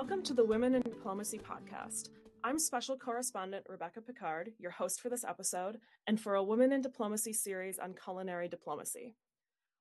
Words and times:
Welcome 0.00 0.22
to 0.22 0.32
the 0.32 0.46
Women 0.46 0.74
in 0.74 0.80
Diplomacy 0.80 1.38
podcast. 1.38 2.08
I'm 2.42 2.58
special 2.58 2.96
correspondent 2.96 3.66
Rebecca 3.68 4.00
Picard, 4.00 4.50
your 4.58 4.70
host 4.70 4.98
for 5.02 5.10
this 5.10 5.24
episode, 5.24 5.76
and 6.06 6.18
for 6.18 6.36
a 6.36 6.42
Women 6.42 6.72
in 6.72 6.80
Diplomacy 6.80 7.34
series 7.34 7.78
on 7.78 7.94
culinary 8.02 8.48
diplomacy. 8.48 9.14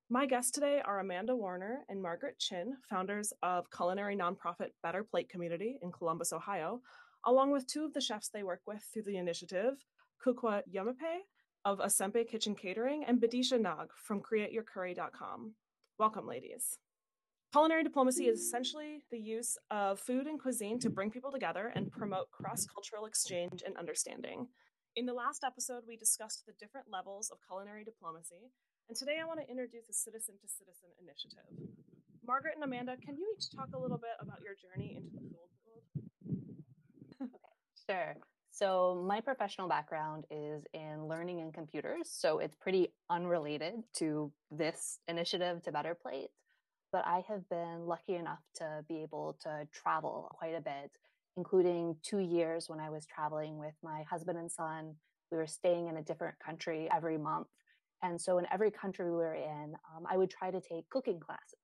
My 0.09 0.25
guests 0.25 0.51
today 0.51 0.81
are 0.83 0.99
Amanda 0.99 1.33
Warner 1.37 1.85
and 1.87 2.01
Margaret 2.01 2.37
Chin, 2.37 2.75
founders 2.89 3.31
of 3.43 3.71
culinary 3.71 4.17
nonprofit 4.17 4.71
Better 4.83 5.05
Plate 5.05 5.29
Community 5.29 5.79
in 5.81 5.89
Columbus, 5.89 6.33
Ohio, 6.33 6.81
along 7.25 7.51
with 7.51 7.65
two 7.65 7.85
of 7.85 7.93
the 7.93 8.01
chefs 8.01 8.27
they 8.27 8.43
work 8.43 8.59
with 8.67 8.83
through 8.91 9.03
the 9.03 9.15
initiative, 9.15 9.85
Kukwa 10.21 10.63
Yomape 10.69 11.21
of 11.63 11.79
Asempe 11.79 12.27
Kitchen 12.27 12.55
Catering 12.55 13.05
and 13.05 13.21
Bidisha 13.21 13.57
Nag 13.57 13.87
from 13.95 14.21
CreateYourCurry.com. 14.21 15.53
Welcome, 15.97 16.27
ladies. 16.27 16.77
Culinary 17.51 17.83
diplomacy 17.83 18.27
is 18.27 18.37
mm-hmm. 18.37 18.45
essentially 18.45 19.03
the 19.09 19.17
use 19.17 19.57
of 19.71 19.99
food 19.99 20.27
and 20.27 20.39
cuisine 20.39 20.77
to 20.79 20.89
bring 20.89 21.09
people 21.09 21.31
together 21.31 21.73
and 21.75 21.91
promote 21.91 22.29
cross 22.29 22.67
cultural 22.67 23.05
exchange 23.07 23.63
and 23.65 23.75
understanding. 23.75 24.47
In 24.95 25.07
the 25.07 25.13
last 25.13 25.43
episode, 25.43 25.83
we 25.87 25.97
discussed 25.97 26.45
the 26.45 26.53
different 26.59 26.87
levels 26.91 27.31
of 27.31 27.39
culinary 27.47 27.83
diplomacy, 27.83 28.51
and 28.87 28.95
today 28.95 29.17
I 29.19 29.25
want 29.25 29.39
to 29.39 29.49
introduce 29.49 29.87
the 29.87 29.93
Citizen 29.93 30.35
to 30.41 30.47
Citizen 30.47 30.89
initiative. 31.01 31.49
Margaret 32.25 32.53
and 32.53 32.63
Amanda, 32.63 32.97
can 32.97 33.17
you 33.17 33.35
each 33.35 33.49
talk 33.49 33.69
a 33.73 33.79
little 33.79 33.97
bit 33.97 34.17
about 34.21 34.41
your 34.43 34.53
journey 34.53 34.95
into 34.95 35.09
the 35.09 35.21
food 35.21 35.49
world? 37.17 37.31
sure. 37.89 38.15
So, 38.51 39.03
my 39.07 39.21
professional 39.21 39.67
background 39.67 40.25
is 40.29 40.65
in 40.73 41.07
learning 41.07 41.41
and 41.41 41.51
computers. 41.51 42.11
So, 42.11 42.39
it's 42.39 42.55
pretty 42.55 42.93
unrelated 43.09 43.75
to 43.95 44.31
this 44.51 44.99
initiative 45.07 45.63
to 45.63 45.71
Better 45.71 45.95
Plate 45.95 46.29
but 46.91 47.05
I 47.05 47.23
have 47.27 47.47
been 47.49 47.85
lucky 47.85 48.15
enough 48.15 48.41
to 48.55 48.83
be 48.87 49.01
able 49.01 49.37
to 49.43 49.67
travel 49.71 50.29
quite 50.31 50.55
a 50.55 50.61
bit, 50.61 50.91
including 51.37 51.95
two 52.03 52.19
years 52.19 52.67
when 52.67 52.79
I 52.79 52.89
was 52.89 53.05
traveling 53.05 53.57
with 53.57 53.75
my 53.83 54.03
husband 54.09 54.37
and 54.37 54.51
son. 54.51 54.95
We 55.31 55.37
were 55.37 55.47
staying 55.47 55.87
in 55.87 55.97
a 55.97 56.03
different 56.03 56.39
country 56.39 56.89
every 56.93 57.17
month. 57.17 57.47
And 58.01 58.19
so, 58.19 58.37
in 58.37 58.45
every 58.51 58.71
country 58.71 59.05
we 59.05 59.17
were 59.17 59.35
in, 59.35 59.75
um, 59.95 60.05
I 60.09 60.17
would 60.17 60.29
try 60.29 60.51
to 60.51 60.61
take 60.61 60.89
cooking 60.89 61.19
classes. 61.19 61.59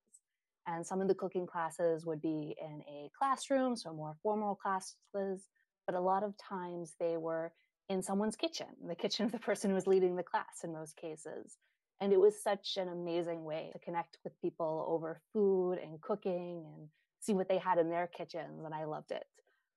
And 0.68 0.86
some 0.86 1.02
of 1.02 1.08
the 1.08 1.16
cooking 1.16 1.48
classes 1.48 2.06
would 2.06 2.22
be 2.22 2.56
in 2.60 2.82
a 2.88 3.10
classroom, 3.18 3.76
so 3.76 3.94
more 3.94 4.16
formal 4.22 4.56
classes. 4.56 4.96
But 5.14 5.96
a 5.96 6.00
lot 6.00 6.24
of 6.24 6.34
times 6.38 6.96
they 7.00 7.18
were 7.18 7.54
in 7.90 8.02
someone's 8.02 8.36
kitchen, 8.36 8.68
the 8.88 8.96
kitchen 8.96 9.26
of 9.26 9.32
the 9.32 9.40
person 9.40 9.70
who 9.70 9.76
was 9.76 9.88
leading 9.88 10.16
the 10.16 10.24
class 10.24 10.64
in 10.64 10.74
most 10.74 10.98
cases. 10.98 11.58
And 12.02 12.12
it 12.12 12.20
was 12.20 12.42
such 12.42 12.78
an 12.78 12.90
amazing 12.90 13.46
way 13.46 13.70
to 13.74 13.80
connect 13.80 14.18
with 14.24 14.40
people 14.42 14.86
over 14.88 15.22
food 15.32 15.80
and 15.82 16.02
cooking 16.02 16.66
and 16.66 16.90
see 17.22 17.34
what 17.34 17.48
they 17.48 17.58
had 17.58 17.78
in 17.78 17.90
their 17.90 18.08
kitchens. 18.08 18.66
And 18.66 18.74
I 18.74 18.84
loved 18.84 19.12
it. 19.12 19.26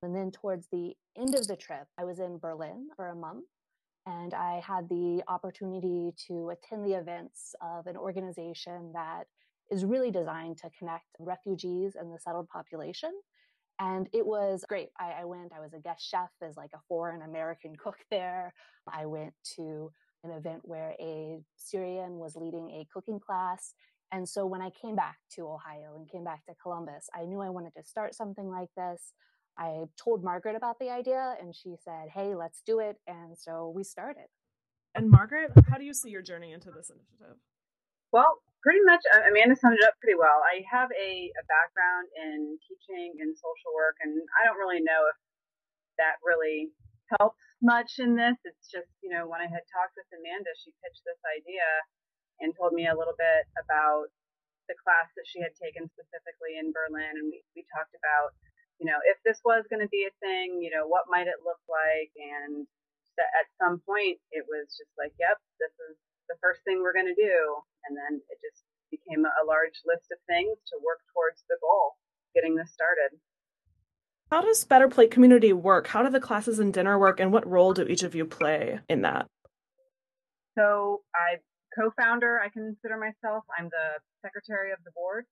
And 0.02 0.14
then 0.14 0.30
towards 0.30 0.66
the 0.70 0.94
end 1.16 1.34
of 1.34 1.46
the 1.46 1.56
trip, 1.56 1.86
I 1.98 2.04
was 2.04 2.18
in 2.18 2.38
Berlin 2.38 2.88
for 2.96 3.08
a 3.08 3.14
month 3.14 3.46
and 4.06 4.32
I 4.32 4.62
had 4.66 4.88
the 4.88 5.22
opportunity 5.28 6.12
to 6.28 6.50
attend 6.50 6.84
the 6.84 6.94
events 6.94 7.54
of 7.60 7.86
an 7.86 7.96
organization 7.96 8.92
that 8.94 9.24
is 9.70 9.84
really 9.84 10.10
designed 10.10 10.56
to 10.58 10.70
connect 10.78 11.04
refugees 11.18 11.94
and 11.94 12.12
the 12.12 12.18
settled 12.18 12.48
population. 12.48 13.12
And 13.80 14.08
it 14.12 14.26
was 14.26 14.64
great. 14.68 14.88
I, 14.98 15.20
I 15.20 15.24
went, 15.24 15.52
I 15.54 15.60
was 15.60 15.74
a 15.74 15.78
guest 15.78 16.08
chef 16.08 16.30
as 16.42 16.56
like 16.56 16.70
a 16.74 16.80
foreign 16.88 17.22
American 17.22 17.76
cook 17.76 17.98
there. 18.10 18.54
I 18.92 19.06
went 19.06 19.34
to 19.56 19.92
an 20.24 20.30
event 20.30 20.60
where 20.62 20.94
a 21.00 21.40
Syrian 21.56 22.18
was 22.18 22.36
leading 22.36 22.70
a 22.70 22.86
cooking 22.92 23.20
class. 23.20 23.74
And 24.10 24.28
so 24.28 24.46
when 24.46 24.62
I 24.62 24.70
came 24.70 24.96
back 24.96 25.18
to 25.34 25.46
Ohio 25.46 25.94
and 25.96 26.10
came 26.10 26.24
back 26.24 26.44
to 26.46 26.54
Columbus, 26.62 27.08
I 27.14 27.24
knew 27.24 27.40
I 27.40 27.50
wanted 27.50 27.74
to 27.76 27.84
start 27.84 28.14
something 28.14 28.48
like 28.48 28.70
this. 28.76 29.12
I 29.58 29.84
told 30.02 30.24
Margaret 30.24 30.56
about 30.56 30.78
the 30.78 30.90
idea 30.90 31.34
and 31.40 31.54
she 31.54 31.74
said, 31.82 32.08
Hey, 32.14 32.34
let's 32.34 32.62
do 32.64 32.78
it. 32.78 32.96
And 33.06 33.36
so 33.36 33.72
we 33.74 33.84
started. 33.84 34.26
And 34.94 35.10
Margaret, 35.10 35.52
how 35.70 35.76
do 35.78 35.84
you 35.84 35.92
see 35.92 36.10
your 36.10 36.22
journey 36.22 36.52
into 36.52 36.70
this 36.70 36.90
initiative? 36.90 37.36
Well, 38.10 38.40
pretty 38.62 38.80
much, 38.84 39.02
uh, 39.12 39.28
Amanda 39.28 39.54
summed 39.54 39.76
it 39.76 39.84
up 39.84 39.94
pretty 40.00 40.16
well. 40.16 40.40
I 40.42 40.64
have 40.64 40.88
a, 40.96 41.10
a 41.28 41.44
background 41.44 42.06
in 42.16 42.56
teaching 42.64 43.20
and 43.20 43.36
social 43.36 43.70
work, 43.76 44.00
and 44.00 44.16
I 44.40 44.48
don't 44.48 44.56
really 44.56 44.80
know 44.80 45.06
if 45.12 45.18
that 45.98 46.16
really 46.24 46.72
helps 47.18 47.42
much 47.62 47.98
in 47.98 48.14
this. 48.14 48.38
It's 48.46 48.68
just, 48.70 48.90
you 49.02 49.10
know, 49.10 49.26
when 49.26 49.42
I 49.42 49.50
had 49.50 49.66
talked 49.70 49.98
with 49.98 50.08
Amanda, 50.14 50.50
she 50.62 50.74
pitched 50.82 51.02
this 51.02 51.20
idea 51.26 51.66
and 52.38 52.54
told 52.54 52.72
me 52.72 52.86
a 52.86 52.94
little 52.94 53.18
bit 53.18 53.46
about 53.58 54.10
the 54.70 54.78
class 54.78 55.10
that 55.16 55.26
she 55.26 55.42
had 55.42 55.56
taken 55.58 55.90
specifically 55.90 56.60
in 56.60 56.70
Berlin. 56.70 57.18
And 57.18 57.26
we, 57.32 57.42
we 57.56 57.66
talked 57.74 57.96
about, 57.98 58.36
you 58.78 58.86
know, 58.86 59.00
if 59.10 59.18
this 59.26 59.42
was 59.42 59.66
going 59.66 59.82
to 59.82 59.90
be 59.90 60.06
a 60.06 60.14
thing, 60.22 60.62
you 60.62 60.70
know, 60.70 60.86
what 60.86 61.10
might 61.10 61.26
it 61.26 61.42
look 61.42 61.60
like? 61.66 62.14
And 62.14 62.68
at 63.18 63.50
some 63.58 63.82
point, 63.82 64.22
it 64.30 64.46
was 64.46 64.70
just 64.78 64.94
like, 64.94 65.10
yep, 65.18 65.42
this 65.58 65.74
is 65.90 65.98
the 66.30 66.38
first 66.38 66.62
thing 66.62 66.78
we're 66.78 66.94
going 66.94 67.10
to 67.10 67.18
do. 67.18 67.58
And 67.90 67.98
then 67.98 68.22
it 68.30 68.38
just 68.38 68.62
became 68.94 69.26
a 69.26 69.44
large 69.44 69.74
list 69.82 70.06
of 70.14 70.22
things 70.30 70.54
to 70.70 70.78
work 70.86 71.02
towards 71.10 71.42
the 71.50 71.58
goal, 71.58 71.98
getting 72.36 72.54
this 72.54 72.70
started. 72.70 73.18
How 74.30 74.42
does 74.42 74.64
Better 74.64 74.88
Plate 74.88 75.10
Community 75.10 75.54
work? 75.54 75.86
How 75.86 76.02
do 76.02 76.10
the 76.10 76.20
classes 76.20 76.58
and 76.58 76.72
dinner 76.72 76.98
work, 76.98 77.18
and 77.18 77.32
what 77.32 77.48
role 77.48 77.72
do 77.72 77.84
each 77.84 78.02
of 78.02 78.14
you 78.14 78.26
play 78.26 78.78
in 78.88 79.02
that? 79.02 79.26
So, 80.56 81.00
I 81.14 81.40
co-founder. 81.72 82.38
I 82.40 82.48
consider 82.50 82.98
myself. 82.98 83.44
I'm 83.58 83.70
the 83.72 84.00
secretary 84.20 84.72
of 84.72 84.78
the 84.84 84.90
board. 84.92 85.24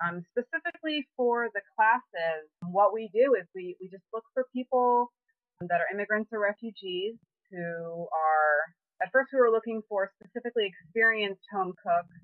Um, 0.00 0.24
specifically 0.32 1.06
for 1.16 1.50
the 1.52 1.60
classes, 1.76 2.48
what 2.64 2.94
we 2.94 3.10
do 3.12 3.36
is 3.36 3.44
we 3.54 3.76
we 3.80 3.88
just 3.92 4.04
look 4.14 4.24
for 4.32 4.46
people 4.54 5.12
that 5.60 5.76
are 5.76 5.92
immigrants 5.92 6.30
or 6.32 6.40
refugees 6.40 7.16
who 7.50 8.08
are. 8.08 8.72
At 9.02 9.12
first, 9.12 9.32
we 9.32 9.40
were 9.40 9.50
looking 9.50 9.82
for 9.88 10.12
specifically 10.16 10.64
experienced 10.64 11.44
home 11.52 11.72
cooks, 11.76 12.16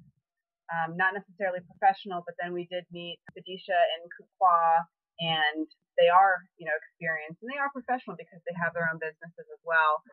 um, 0.72 0.96
not 0.96 1.12
necessarily 1.12 1.60
professional, 1.68 2.24
but 2.24 2.36
then 2.40 2.52
we 2.52 2.64
did 2.72 2.84
meet 2.92 3.20
Bidisha 3.36 3.76
and 3.76 4.08
Kukwa 4.12 4.84
and 5.20 5.66
they 5.96 6.12
are, 6.12 6.44
you 6.60 6.68
know, 6.68 6.76
experienced 6.76 7.40
and 7.40 7.48
they 7.48 7.60
are 7.60 7.72
professional 7.72 8.20
because 8.20 8.40
they 8.44 8.56
have 8.60 8.76
their 8.76 8.88
own 8.88 9.00
businesses 9.00 9.48
as 9.48 9.62
well. 9.64 10.04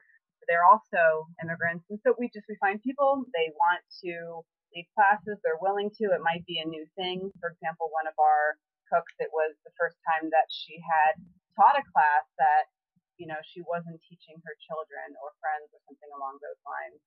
They're 0.48 0.68
also 0.68 1.28
immigrants. 1.40 1.88
And 1.88 2.00
so 2.04 2.16
we 2.20 2.28
just, 2.32 2.48
we 2.52 2.60
find 2.60 2.84
people, 2.84 3.24
they 3.32 3.52
want 3.56 3.84
to 4.04 4.44
lead 4.76 4.88
classes, 4.96 5.40
they're 5.44 5.60
willing 5.64 5.92
to, 6.00 6.12
it 6.12 6.24
might 6.24 6.44
be 6.44 6.60
a 6.60 6.68
new 6.68 6.84
thing. 7.00 7.32
For 7.40 7.52
example, 7.52 7.92
one 7.92 8.08
of 8.08 8.16
our 8.20 8.60
cooks, 8.92 9.16
it 9.24 9.32
was 9.32 9.56
the 9.64 9.76
first 9.80 9.96
time 10.04 10.28
that 10.36 10.52
she 10.52 10.80
had 10.84 11.16
taught 11.56 11.80
a 11.80 11.88
class 11.96 12.26
that, 12.40 12.68
you 13.16 13.30
know, 13.30 13.40
she 13.44 13.64
wasn't 13.64 14.04
teaching 14.04 14.36
her 14.44 14.56
children 14.68 15.16
or 15.24 15.32
friends 15.40 15.72
or 15.72 15.80
something 15.88 16.12
along 16.12 16.44
those 16.44 16.60
lines. 16.68 17.00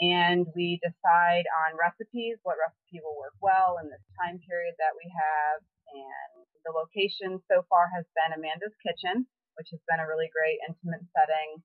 And 0.00 0.48
we 0.56 0.80
decide 0.80 1.44
on 1.66 1.76
recipes, 1.76 2.40
what 2.46 2.56
recipe 2.56 3.04
will 3.04 3.18
work 3.20 3.36
well 3.44 3.76
in 3.82 3.92
this 3.92 4.04
time 4.16 4.40
period 4.40 4.72
that 4.80 4.96
we 4.96 5.04
have, 5.12 5.60
and 5.92 6.48
the 6.64 6.72
location 6.72 7.40
so 7.48 7.64
far 7.68 7.88
has 7.94 8.04
been 8.16 8.36
Amanda's 8.36 8.76
Kitchen, 8.84 9.26
which 9.56 9.72
has 9.72 9.80
been 9.88 10.00
a 10.00 10.08
really 10.08 10.28
great 10.32 10.60
intimate 10.64 11.04
setting. 11.12 11.62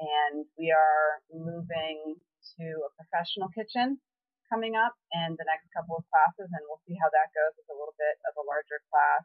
And 0.00 0.44
we 0.58 0.74
are 0.74 1.22
moving 1.30 2.18
to 2.58 2.66
a 2.84 2.94
professional 2.98 3.48
kitchen 3.54 4.00
coming 4.50 4.76
up 4.76 4.92
in 5.14 5.34
the 5.38 5.48
next 5.48 5.70
couple 5.72 5.96
of 5.96 6.04
classes, 6.12 6.50
and 6.52 6.62
we'll 6.68 6.82
see 6.84 6.98
how 7.00 7.08
that 7.08 7.32
goes 7.32 7.56
with 7.56 7.68
a 7.72 7.78
little 7.78 7.96
bit 7.96 8.16
of 8.28 8.36
a 8.36 8.44
larger 8.44 8.78
class. 8.92 9.24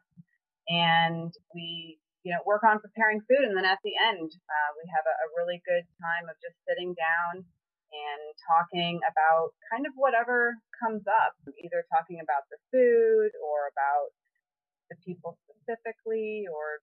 And 0.70 1.30
we, 1.52 1.98
you 2.22 2.32
know, 2.32 2.40
work 2.46 2.64
on 2.64 2.80
preparing 2.80 3.20
food, 3.26 3.44
and 3.50 3.56
then 3.56 3.68
at 3.68 3.82
the 3.84 3.98
end, 3.98 4.30
uh, 4.30 4.70
we 4.78 4.86
have 4.94 5.04
a, 5.04 5.14
a 5.14 5.32
really 5.36 5.60
good 5.66 5.84
time 6.00 6.30
of 6.30 6.38
just 6.40 6.56
sitting 6.64 6.94
down 6.96 7.44
and 7.90 8.22
talking 8.46 9.02
about 9.02 9.50
kind 9.66 9.82
of 9.82 9.92
whatever 9.98 10.54
comes 10.78 11.02
up, 11.10 11.34
either 11.58 11.82
talking 11.90 12.22
about 12.22 12.46
the 12.48 12.58
food 12.70 13.34
or 13.42 13.66
about 13.74 14.14
the 14.90 14.96
people 15.04 15.38
specifically 15.48 16.44
or 16.52 16.80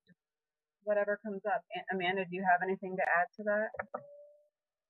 whatever 0.84 1.20
comes 1.24 1.42
up. 1.46 1.62
Amanda, 1.94 2.24
do 2.30 2.36
you 2.36 2.44
have 2.50 2.62
anything 2.64 2.96
to 2.96 3.04
add 3.04 3.28
to 3.38 3.44
that? 3.44 4.00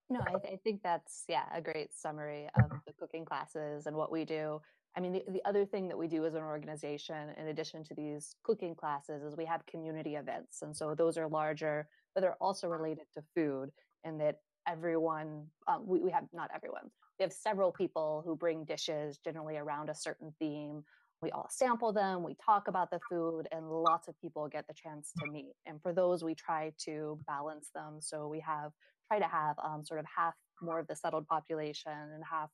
No, 0.09 0.21
I, 0.21 0.39
th- 0.39 0.53
I, 0.53 0.57
think 0.63 0.81
that's 0.83 1.25
yeah 1.27 1.43
a 1.53 1.61
great 1.61 1.93
summary 1.93 2.47
of 2.55 2.69
the 2.85 2.93
cooking 2.97 3.25
classes 3.25 3.87
and 3.87 3.95
what 3.95 4.11
we 4.11 4.23
do. 4.23 4.61
I 4.95 5.01
mean, 5.01 5.11
the, 5.11 5.23
the 5.29 5.41
other 5.45 5.65
thing 5.65 5.89
that 5.89 5.97
we 5.97 6.07
do 6.07 6.25
as 6.25 6.33
an 6.33 6.43
organization, 6.43 7.29
in 7.37 7.47
addition 7.49 7.83
to 7.85 7.93
these 7.93 8.35
cooking 8.43 8.73
classes, 8.73 9.21
is 9.21 9.35
we 9.35 9.45
have 9.45 9.65
community 9.65 10.15
events, 10.15 10.61
and 10.61 10.75
so 10.75 10.95
those 10.95 11.17
are 11.17 11.27
larger, 11.27 11.89
but 12.15 12.21
they're 12.21 12.37
also 12.39 12.69
related 12.69 13.05
to 13.15 13.21
food, 13.35 13.69
and 14.05 14.19
that 14.21 14.37
everyone 14.65 15.45
um, 15.67 15.83
we, 15.85 15.99
we 15.99 16.11
have 16.11 16.23
not 16.33 16.49
everyone 16.55 16.89
we 17.19 17.23
have 17.23 17.33
several 17.33 17.71
people 17.71 18.21
who 18.25 18.35
bring 18.35 18.63
dishes 18.65 19.17
generally 19.23 19.57
around 19.57 19.89
a 19.89 19.95
certain 19.95 20.33
theme 20.39 20.83
we 21.21 21.31
all 21.31 21.47
sample 21.49 21.91
them, 21.91 22.23
we 22.23 22.35
talk 22.43 22.67
about 22.67 22.91
the 22.91 22.99
food, 23.09 23.47
and 23.51 23.69
lots 23.69 24.07
of 24.07 24.19
people 24.21 24.47
get 24.47 24.67
the 24.67 24.73
chance 24.73 25.11
to 25.19 25.31
meet. 25.31 25.53
And 25.65 25.81
for 25.81 25.93
those, 25.93 26.23
we 26.23 26.35
try 26.35 26.71
to 26.85 27.19
balance 27.27 27.69
them. 27.73 27.97
So 27.99 28.27
we 28.27 28.39
have 28.41 28.71
try 29.07 29.19
to 29.19 29.27
have 29.27 29.55
um, 29.63 29.85
sort 29.85 29.99
of 29.99 30.05
half 30.05 30.33
more 30.61 30.79
of 30.79 30.87
the 30.87 30.95
settled 30.95 31.27
population 31.27 31.91
and 31.91 32.23
half 32.29 32.49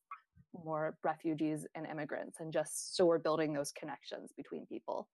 more 0.64 0.96
refugees 1.04 1.66
and 1.76 1.88
immigrants, 1.88 2.40
and 2.40 2.54
just 2.54 2.96
so 2.96 3.06
we're 3.06 3.18
building 3.18 3.54
those 3.54 3.72
connections 3.72 4.32
between 4.38 4.66
people. 4.68 5.08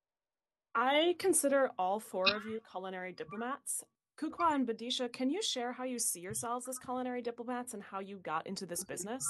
I 0.75 1.16
consider 1.18 1.72
all 1.80 2.00
four 2.00 2.25
of 2.28 2.46
you 2.46 2.60
culinary 2.69 3.13
diplomats. 3.13 3.84
Kukwa 4.19 4.54
and 4.54 4.68
Bidisha, 4.68 5.12
can 5.12 5.30
you 5.30 5.42
share 5.42 5.72
how 5.72 5.86
you 5.86 5.98
see 5.98 6.19
yourselves 6.19 6.68
as 6.68 6.78
culinary 6.78 7.22
diplomats 7.22 7.74
and 7.74 7.81
how 7.81 8.00
you 8.00 8.18
got 8.18 8.46
into 8.46 8.66
this 8.66 8.84
business? 8.84 9.24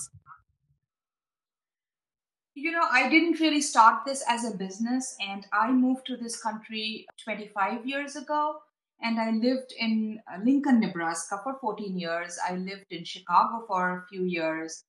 You 2.61 2.71
know, 2.71 2.85
I 2.91 3.07
didn't 3.07 3.39
really 3.39 3.61
start 3.61 4.03
this 4.05 4.21
as 4.27 4.43
a 4.43 4.57
business, 4.57 5.15
and 5.25 5.47
I 5.53 5.71
moved 5.71 6.05
to 6.07 6.17
this 6.17 6.41
country 6.41 7.07
25 7.23 7.85
years 7.85 8.17
ago. 8.17 8.57
And 9.01 9.17
I 9.17 9.31
lived 9.31 9.73
in 9.79 10.19
uh, 10.27 10.43
Lincoln, 10.43 10.81
Nebraska 10.81 11.39
for 11.41 11.57
14 11.61 11.97
years. 11.97 12.37
I 12.45 12.55
lived 12.55 12.87
in 12.91 13.05
Chicago 13.05 13.63
for 13.65 13.99
a 13.99 14.05
few 14.09 14.25
years, 14.25 14.83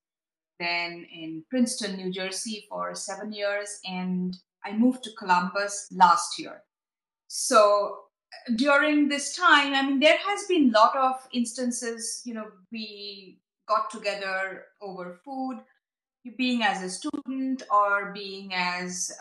then 0.59 1.07
in 1.15 1.45
Princeton, 1.49 1.97
New 1.97 2.11
Jersey 2.11 2.67
for 2.69 2.93
seven 2.97 3.33
years, 3.33 3.79
and 3.85 4.37
I 4.65 4.73
moved 4.73 5.05
to 5.05 5.11
Columbus 5.17 5.87
last 5.93 6.41
year. 6.41 6.65
So 7.29 7.99
during 8.57 9.09
this 9.09 9.37
time, 9.37 9.75
I 9.75 9.87
mean, 9.87 10.01
there 10.01 10.19
has 10.19 10.45
been 10.49 10.71
a 10.71 10.73
lot 10.77 10.97
of 10.97 11.15
instances, 11.33 12.21
you 12.25 12.35
know, 12.35 12.49
we 12.73 13.39
got 13.69 13.91
together 13.91 14.65
over 14.83 15.21
food 15.25 15.61
being 16.37 16.63
as 16.63 16.83
a 16.83 16.91
student 16.91 17.63
or 17.71 18.13
being 18.13 18.53
as 18.55 19.13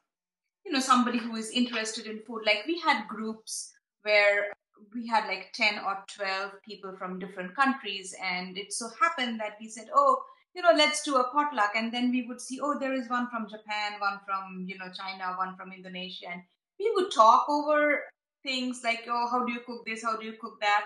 you 0.65 0.71
know 0.71 0.79
somebody 0.79 1.17
who 1.17 1.35
is 1.35 1.51
interested 1.51 2.05
in 2.05 2.19
food. 2.19 2.41
Like 2.45 2.63
we 2.67 2.79
had 2.79 3.07
groups 3.07 3.71
where 4.03 4.51
we 4.93 5.07
had 5.07 5.27
like 5.27 5.51
10 5.53 5.79
or 5.85 6.03
12 6.15 6.51
people 6.63 6.95
from 6.97 7.19
different 7.19 7.55
countries 7.55 8.15
and 8.23 8.57
it 8.57 8.71
so 8.71 8.87
happened 8.99 9.39
that 9.39 9.57
we 9.59 9.67
said 9.67 9.89
oh 9.93 10.17
you 10.55 10.61
know 10.61 10.71
let's 10.75 11.03
do 11.03 11.17
a 11.17 11.29
potluck. 11.31 11.71
And 11.75 11.93
then 11.93 12.11
we 12.11 12.25
would 12.27 12.41
see 12.41 12.59
oh 12.61 12.77
there 12.79 12.93
is 12.93 13.09
one 13.09 13.29
from 13.29 13.47
japan 13.49 13.99
one 13.99 14.19
from 14.25 14.65
you 14.67 14.77
know 14.77 14.91
china 14.91 15.35
one 15.37 15.55
from 15.55 15.71
indonesia. 15.71 16.27
And 16.31 16.41
we 16.79 16.91
would 16.95 17.11
talk 17.11 17.47
over 17.49 18.03
things 18.43 18.81
like 18.83 19.05
oh 19.09 19.27
how 19.31 19.45
do 19.45 19.53
you 19.53 19.61
cook 19.65 19.85
this? 19.85 20.03
How 20.03 20.17
do 20.17 20.25
you 20.25 20.33
cook 20.39 20.59
that? 20.61 20.85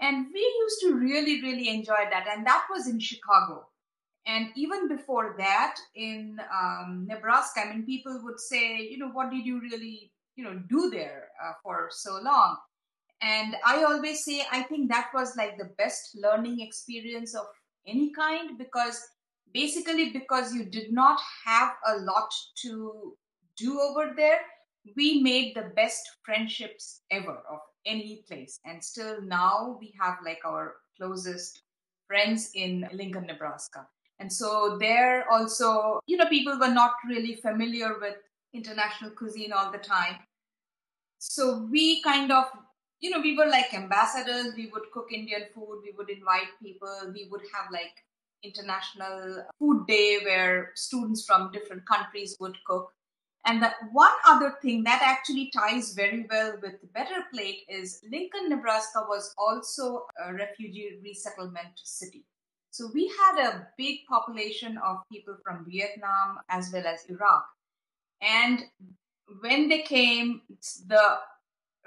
And 0.00 0.26
we 0.32 0.40
used 0.40 0.80
to 0.82 0.94
really 0.94 1.42
really 1.42 1.68
enjoy 1.68 2.04
that. 2.10 2.28
And 2.30 2.46
that 2.46 2.66
was 2.70 2.86
in 2.86 3.00
chicago 3.00 3.66
and 4.28 4.48
even 4.56 4.88
before 4.88 5.34
that, 5.38 5.76
in 5.94 6.38
um, 6.54 7.06
Nebraska, 7.08 7.60
I 7.60 7.72
mean, 7.72 7.86
people 7.86 8.20
would 8.24 8.38
say, 8.38 8.78
you 8.82 8.98
know, 8.98 9.08
what 9.08 9.30
did 9.30 9.46
you 9.46 9.58
really, 9.58 10.12
you 10.36 10.44
know, 10.44 10.60
do 10.68 10.90
there 10.90 11.28
uh, 11.42 11.52
for 11.62 11.88
so 11.90 12.20
long? 12.22 12.58
And 13.22 13.56
I 13.64 13.84
always 13.84 14.26
say, 14.26 14.42
I 14.52 14.62
think 14.64 14.90
that 14.90 15.08
was 15.14 15.34
like 15.36 15.56
the 15.56 15.70
best 15.78 16.14
learning 16.14 16.60
experience 16.60 17.34
of 17.34 17.46
any 17.86 18.12
kind 18.12 18.58
because 18.58 19.02
basically, 19.54 20.10
because 20.10 20.54
you 20.54 20.66
did 20.66 20.92
not 20.92 21.18
have 21.46 21.72
a 21.86 21.96
lot 21.96 22.30
to 22.62 23.16
do 23.56 23.80
over 23.80 24.12
there, 24.14 24.40
we 24.94 25.22
made 25.22 25.56
the 25.56 25.72
best 25.74 26.02
friendships 26.22 27.00
ever 27.10 27.38
of 27.50 27.60
any 27.86 28.22
place. 28.28 28.60
And 28.66 28.84
still 28.84 29.22
now 29.22 29.78
we 29.80 29.94
have 29.98 30.18
like 30.22 30.40
our 30.44 30.76
closest 30.98 31.62
friends 32.06 32.50
in 32.54 32.86
Lincoln, 32.92 33.24
Nebraska. 33.26 33.86
And 34.20 34.32
so 34.32 34.76
there 34.80 35.30
also, 35.30 36.00
you 36.06 36.16
know, 36.16 36.28
people 36.28 36.58
were 36.58 36.72
not 36.72 36.94
really 37.08 37.36
familiar 37.36 37.98
with 38.00 38.16
international 38.52 39.10
cuisine 39.10 39.52
all 39.52 39.70
the 39.70 39.78
time. 39.78 40.16
So 41.18 41.66
we 41.70 42.02
kind 42.02 42.32
of, 42.32 42.46
you 43.00 43.10
know, 43.10 43.20
we 43.20 43.36
were 43.36 43.46
like 43.46 43.74
ambassadors. 43.74 44.54
We 44.56 44.70
would 44.72 44.90
cook 44.92 45.08
Indian 45.12 45.42
food. 45.54 45.82
We 45.82 45.92
would 45.96 46.10
invite 46.10 46.48
people. 46.62 47.12
We 47.12 47.28
would 47.30 47.42
have 47.54 47.70
like 47.72 47.92
international 48.42 49.44
food 49.58 49.86
day 49.86 50.18
where 50.24 50.72
students 50.74 51.24
from 51.24 51.52
different 51.52 51.86
countries 51.86 52.36
would 52.40 52.56
cook. 52.66 52.92
And 53.46 53.62
the 53.62 53.72
one 53.92 54.12
other 54.26 54.56
thing 54.60 54.82
that 54.84 55.00
actually 55.02 55.50
ties 55.56 55.94
very 55.94 56.26
well 56.30 56.58
with 56.60 56.92
Better 56.92 57.24
Plate 57.32 57.60
is 57.68 58.02
Lincoln, 58.10 58.48
Nebraska 58.48 59.04
was 59.08 59.32
also 59.38 60.06
a 60.22 60.34
refugee 60.34 60.98
resettlement 61.02 61.72
city. 61.76 62.24
So 62.78 62.88
we 62.94 63.08
had 63.08 63.44
a 63.44 63.66
big 63.76 64.06
population 64.08 64.78
of 64.78 64.98
people 65.10 65.36
from 65.44 65.66
Vietnam 65.68 66.38
as 66.48 66.70
well 66.72 66.86
as 66.86 67.04
Iraq. 67.08 67.44
And 68.22 68.62
when 69.40 69.68
they 69.68 69.82
came, 69.82 70.42
the 70.86 71.18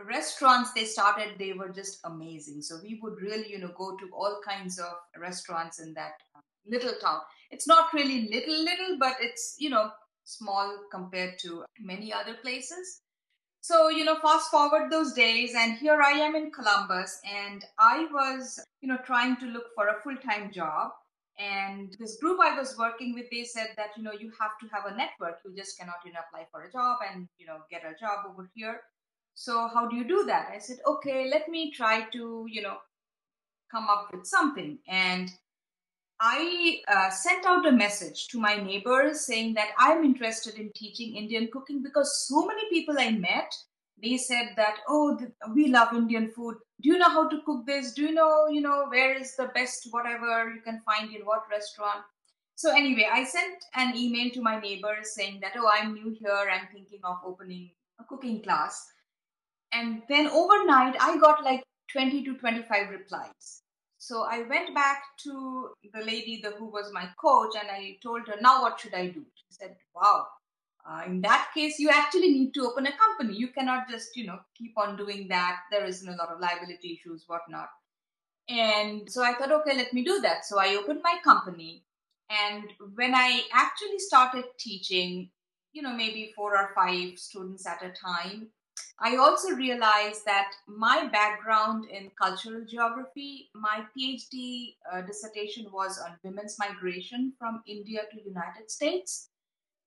restaurants 0.05 0.73
they 0.73 0.83
started, 0.83 1.39
they 1.39 1.53
were 1.53 1.69
just 1.69 1.99
amazing. 2.03 2.61
So 2.61 2.75
we 2.83 2.99
would 3.01 3.21
really, 3.21 3.49
you 3.49 3.59
know, 3.59 3.71
go 3.77 3.95
to 3.95 4.09
all 4.13 4.41
kinds 4.45 4.79
of 4.79 4.91
restaurants 5.17 5.79
in 5.79 5.93
that 5.93 6.11
uh, 6.35 6.41
little 6.67 6.95
town. 7.01 7.21
It's 7.51 7.69
not 7.69 7.93
really 7.93 8.27
little, 8.29 8.61
little, 8.61 8.97
but 8.99 9.15
it's, 9.21 9.55
you 9.59 9.69
know, 9.69 9.91
small 10.25 10.77
compared 10.91 11.39
to 11.43 11.63
many 11.79 12.11
other 12.11 12.33
places. 12.33 12.99
So, 13.63 13.89
you 13.89 14.03
know, 14.03 14.17
fast 14.19 14.49
forward 14.49 14.91
those 14.91 15.13
days, 15.13 15.53
and 15.55 15.77
here 15.77 16.01
I 16.01 16.13
am 16.13 16.35
in 16.35 16.49
Columbus, 16.49 17.21
and 17.23 17.63
I 17.77 18.07
was, 18.11 18.59
you 18.81 18.89
know, 18.89 18.97
trying 19.05 19.37
to 19.37 19.45
look 19.45 19.65
for 19.75 19.87
a 19.87 20.01
full 20.01 20.17
time 20.17 20.51
job. 20.51 20.91
And 21.37 21.95
this 21.99 22.17
group 22.19 22.39
I 22.41 22.57
was 22.57 22.75
working 22.77 23.13
with, 23.13 23.29
they 23.31 23.43
said 23.43 23.69
that, 23.77 23.91
you 23.95 24.03
know, 24.03 24.13
you 24.13 24.31
have 24.39 24.57
to 24.61 24.67
have 24.75 24.91
a 24.91 24.97
network. 24.97 25.39
You 25.45 25.55
just 25.55 25.77
cannot, 25.77 25.97
you 26.03 26.11
know, 26.11 26.19
apply 26.27 26.47
for 26.51 26.63
a 26.63 26.71
job 26.71 26.97
and, 27.07 27.27
you 27.37 27.45
know, 27.45 27.59
get 27.69 27.83
a 27.83 27.97
job 27.99 28.25
over 28.27 28.49
here. 28.55 28.81
So, 29.35 29.69
how 29.71 29.87
do 29.87 29.95
you 29.95 30.07
do 30.07 30.25
that? 30.25 30.49
I 30.51 30.57
said, 30.57 30.77
okay, 30.85 31.29
let 31.29 31.47
me 31.47 31.71
try 31.71 32.01
to, 32.13 32.47
you 32.49 32.63
know, 32.63 32.77
come 33.69 33.87
up 33.89 34.09
with 34.11 34.25
something. 34.25 34.79
And 34.87 35.29
I 36.23 36.81
uh, 36.87 37.09
sent 37.09 37.47
out 37.47 37.65
a 37.65 37.71
message 37.71 38.27
to 38.27 38.39
my 38.39 38.55
neighbors 38.55 39.25
saying 39.25 39.55
that 39.55 39.69
I'm 39.79 40.03
interested 40.03 40.53
in 40.53 40.71
teaching 40.75 41.15
Indian 41.15 41.49
cooking 41.51 41.81
because 41.81 42.27
so 42.27 42.45
many 42.45 42.69
people 42.69 42.95
I 42.99 43.09
met, 43.09 43.51
they 44.03 44.17
said 44.17 44.49
that, 44.55 44.75
oh, 44.87 45.19
we 45.55 45.69
love 45.69 45.95
Indian 45.95 46.29
food. 46.29 46.57
Do 46.79 46.89
you 46.89 46.99
know 46.99 47.09
how 47.09 47.27
to 47.27 47.41
cook 47.43 47.65
this? 47.65 47.93
Do 47.93 48.03
you 48.03 48.13
know, 48.13 48.47
you 48.49 48.61
know, 48.61 48.85
where 48.89 49.19
is 49.19 49.35
the 49.35 49.47
best 49.55 49.87
whatever 49.89 50.53
you 50.53 50.61
can 50.61 50.83
find 50.85 51.11
in 51.11 51.21
what 51.21 51.41
restaurant? 51.49 52.03
So 52.53 52.69
anyway, 52.69 53.09
I 53.11 53.23
sent 53.23 53.55
an 53.75 53.97
email 53.97 54.29
to 54.35 54.43
my 54.43 54.59
neighbors 54.59 55.15
saying 55.15 55.39
that, 55.41 55.53
oh, 55.57 55.71
I'm 55.73 55.95
new 55.95 56.15
here. 56.19 56.51
I'm 56.53 56.67
thinking 56.71 56.99
of 57.03 57.17
opening 57.25 57.71
a 57.99 58.03
cooking 58.03 58.43
class. 58.43 58.79
And 59.73 60.03
then 60.07 60.27
overnight, 60.27 60.97
I 61.01 61.17
got 61.17 61.43
like 61.43 61.63
20 61.91 62.23
to 62.25 62.37
25 62.37 62.89
replies. 62.91 63.60
So 64.01 64.23
I 64.23 64.41
went 64.49 64.73
back 64.73 65.03
to 65.25 65.69
the 65.93 66.03
lady 66.03 66.41
the, 66.43 66.49
who 66.57 66.71
was 66.71 66.91
my 66.91 67.07
coach 67.21 67.53
and 67.59 67.69
I 67.69 67.97
told 68.01 68.27
her, 68.27 68.33
now 68.41 68.63
what 68.63 68.79
should 68.79 68.95
I 68.95 69.09
do? 69.09 69.23
She 69.35 69.45
said, 69.51 69.75
wow, 69.93 70.25
uh, 70.89 71.03
in 71.05 71.21
that 71.21 71.49
case, 71.53 71.77
you 71.77 71.89
actually 71.89 72.29
need 72.31 72.51
to 72.55 72.65
open 72.65 72.87
a 72.87 72.97
company. 72.97 73.37
You 73.37 73.49
cannot 73.49 73.87
just, 73.87 74.17
you 74.17 74.25
know, 74.25 74.39
keep 74.57 74.73
on 74.75 74.97
doing 74.97 75.27
that. 75.27 75.59
There 75.69 75.85
isn't 75.85 76.09
a 76.09 76.15
lot 76.15 76.29
of 76.29 76.39
liability 76.39 76.99
issues, 76.99 77.25
whatnot. 77.27 77.69
And 78.49 79.07
so 79.07 79.23
I 79.23 79.35
thought, 79.35 79.51
okay, 79.51 79.77
let 79.77 79.93
me 79.93 80.03
do 80.03 80.19
that. 80.21 80.45
So 80.45 80.59
I 80.59 80.77
opened 80.81 81.01
my 81.03 81.17
company. 81.23 81.83
And 82.31 82.63
when 82.95 83.13
I 83.13 83.43
actually 83.53 83.99
started 83.99 84.45
teaching, 84.57 85.29
you 85.73 85.83
know, 85.83 85.93
maybe 85.93 86.33
four 86.35 86.57
or 86.57 86.71
five 86.73 87.19
students 87.19 87.67
at 87.67 87.83
a 87.83 87.91
time, 87.91 88.47
I 88.99 89.17
also 89.17 89.51
realized 89.51 90.25
that 90.25 90.51
my 90.67 91.07
background 91.07 91.85
in 91.89 92.11
cultural 92.21 92.63
geography, 92.69 93.49
my 93.55 93.83
PhD 93.97 94.75
uh, 94.91 95.01
dissertation 95.01 95.67
was 95.71 95.99
on 95.99 96.17
women's 96.23 96.57
migration 96.59 97.33
from 97.39 97.63
India 97.67 98.01
to 98.11 98.23
United 98.23 98.69
States. 98.69 99.29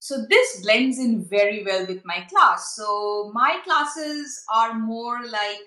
So 0.00 0.26
this 0.28 0.60
blends 0.62 0.98
in 0.98 1.24
very 1.24 1.64
well 1.64 1.86
with 1.86 2.04
my 2.04 2.26
class. 2.28 2.74
So 2.76 3.30
my 3.32 3.60
classes 3.64 4.42
are 4.52 4.74
more 4.74 5.24
like 5.24 5.64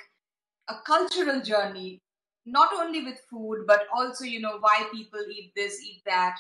a 0.68 0.76
cultural 0.86 1.42
journey, 1.42 2.02
not 2.46 2.70
only 2.74 3.04
with 3.04 3.20
food, 3.30 3.66
but 3.66 3.88
also, 3.96 4.26
you 4.26 4.42
know, 4.42 4.58
why 4.60 4.88
people 4.94 5.22
eat 5.32 5.54
this, 5.56 5.82
eat 5.82 6.02
that, 6.06 6.38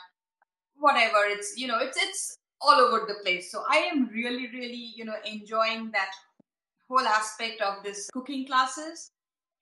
whatever. 0.75 1.25
It's, 1.25 1.57
you 1.57 1.67
know, 1.67 1.79
it's, 1.79 1.97
it's 1.97 2.37
all 2.61 2.79
over 2.79 3.05
the 3.07 3.15
place. 3.23 3.51
So 3.51 3.63
I 3.69 3.77
am 3.77 4.09
really, 4.09 4.47
really, 4.49 4.91
you 4.95 5.05
know, 5.05 5.15
enjoying 5.25 5.91
that 5.91 6.11
whole 6.89 7.07
aspect 7.07 7.61
of 7.61 7.83
this 7.83 8.09
cooking 8.13 8.45
classes. 8.45 9.11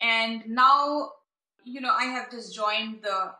And 0.02 0.44
now, 0.48 1.12
you 1.64 1.82
know, 1.82 1.94
I 1.98 2.06
have 2.06 2.30
just 2.32 2.54
joined 2.54 3.02
the 3.04 3.32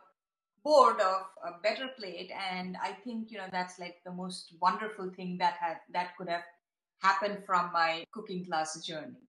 board 0.66 1.00
of 1.00 1.22
a 1.46 1.60
better 1.62 1.86
plate 1.96 2.32
and 2.50 2.76
i 2.82 2.90
think 2.90 3.30
you 3.30 3.38
know 3.38 3.46
that's 3.52 3.78
like 3.78 3.98
the 4.04 4.10
most 4.10 4.52
wonderful 4.60 5.08
thing 5.16 5.38
that 5.38 5.54
had 5.60 5.76
that 5.92 6.16
could 6.16 6.28
have 6.28 6.42
happened 7.02 7.38
from 7.46 7.70
my 7.72 8.02
cooking 8.10 8.44
class 8.44 8.84
journey 8.84 9.22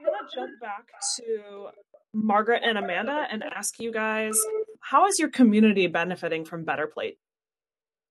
i'm 0.00 0.06
going 0.06 0.16
to 0.30 0.34
jump 0.34 0.52
back 0.62 0.86
to 1.16 1.68
margaret 2.14 2.62
and 2.64 2.78
amanda 2.78 3.26
and 3.30 3.44
ask 3.54 3.78
you 3.78 3.92
guys 3.92 4.34
how 4.80 5.06
is 5.06 5.18
your 5.18 5.28
community 5.28 5.86
benefiting 5.86 6.46
from 6.46 6.64
better 6.64 6.86
plate 6.86 7.18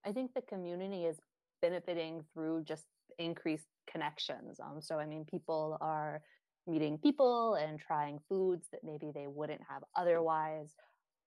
i 0.06 0.12
think 0.12 0.36
the 0.36 0.44
community 0.44 1.06
is 1.06 1.18
benefiting 1.64 2.24
through 2.36 2.64
just 2.64 2.86
increased 3.18 3.66
connections. 3.92 4.60
Um, 4.60 4.82
so, 4.82 5.00
I 5.00 5.06
mean, 5.06 5.26
people 5.26 5.78
are 5.82 6.22
meeting 6.68 6.98
people 6.98 7.56
and 7.56 7.80
trying 7.80 8.20
foods 8.30 8.68
that 8.72 8.84
maybe 8.84 9.12
they 9.14 9.28
wouldn't 9.28 9.62
have 9.70 9.84
otherwise. 9.96 10.76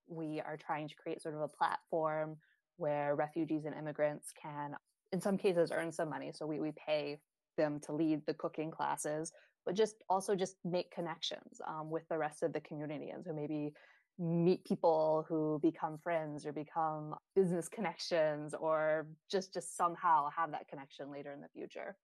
We 0.06 0.40
are 0.40 0.56
trying 0.56 0.88
to 0.88 0.94
create 0.94 1.22
sort 1.22 1.34
of 1.34 1.40
a 1.40 1.48
platform 1.48 2.36
where 2.76 3.14
refugees 3.14 3.64
and 3.64 3.74
immigrants 3.74 4.32
can, 4.40 4.74
in 5.12 5.20
some 5.20 5.38
cases, 5.38 5.70
earn 5.72 5.92
some 5.92 6.10
money. 6.10 6.32
So 6.34 6.46
we, 6.46 6.60
we 6.60 6.72
pay 6.72 7.18
them 7.56 7.80
to 7.80 7.92
lead 7.92 8.22
the 8.26 8.34
cooking 8.34 8.70
classes, 8.70 9.32
but 9.64 9.74
just 9.74 9.96
also 10.08 10.34
just 10.34 10.56
make 10.64 10.90
connections 10.90 11.60
um, 11.66 11.90
with 11.90 12.06
the 12.08 12.18
rest 12.18 12.42
of 12.42 12.52
the 12.52 12.60
community. 12.60 13.10
And 13.10 13.24
so 13.24 13.32
maybe 13.32 13.72
meet 14.18 14.64
people 14.64 15.24
who 15.28 15.58
become 15.62 15.98
friends 15.98 16.46
or 16.46 16.52
become 16.52 17.14
business 17.34 17.68
connections 17.68 18.54
or 18.54 19.06
just 19.28 19.52
just 19.52 19.76
somehow 19.76 20.28
have 20.36 20.52
that 20.52 20.68
connection 20.68 21.10
later 21.10 21.32
in 21.32 21.40
the 21.40 21.48
future 21.48 21.96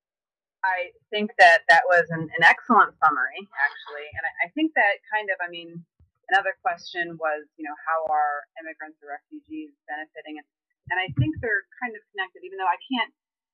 i 0.65 0.93
think 1.09 1.33
that 1.39 1.65
that 1.69 1.85
was 1.89 2.09
an, 2.11 2.29
an 2.37 2.43
excellent 2.45 2.93
summary 3.01 3.41
actually. 3.59 4.09
And 4.17 4.25
I, 4.25 4.33
I, 4.45 4.49
think 4.53 4.73
that 4.77 5.01
kind 5.09 5.29
of 5.33 5.37
i 5.41 5.49
mean 5.49 5.81
another 6.29 6.55
question 6.63 7.17
was 7.19 7.49
you 7.57 7.65
know 7.65 7.77
how 7.87 8.07
are 8.13 8.45
immigrants 8.63 9.01
or 9.03 9.15
refugees 9.17 9.75
benefiting? 9.89 10.39
And, 10.39 10.47
and 10.93 10.99
i 11.01 11.09
think 11.17 11.39
they're 11.41 11.65
kind 11.81 11.97
of 11.97 12.03
connected 12.13 12.45
even 12.45 12.61
though 12.61 12.71
i 12.71 12.81
can't 12.89 13.11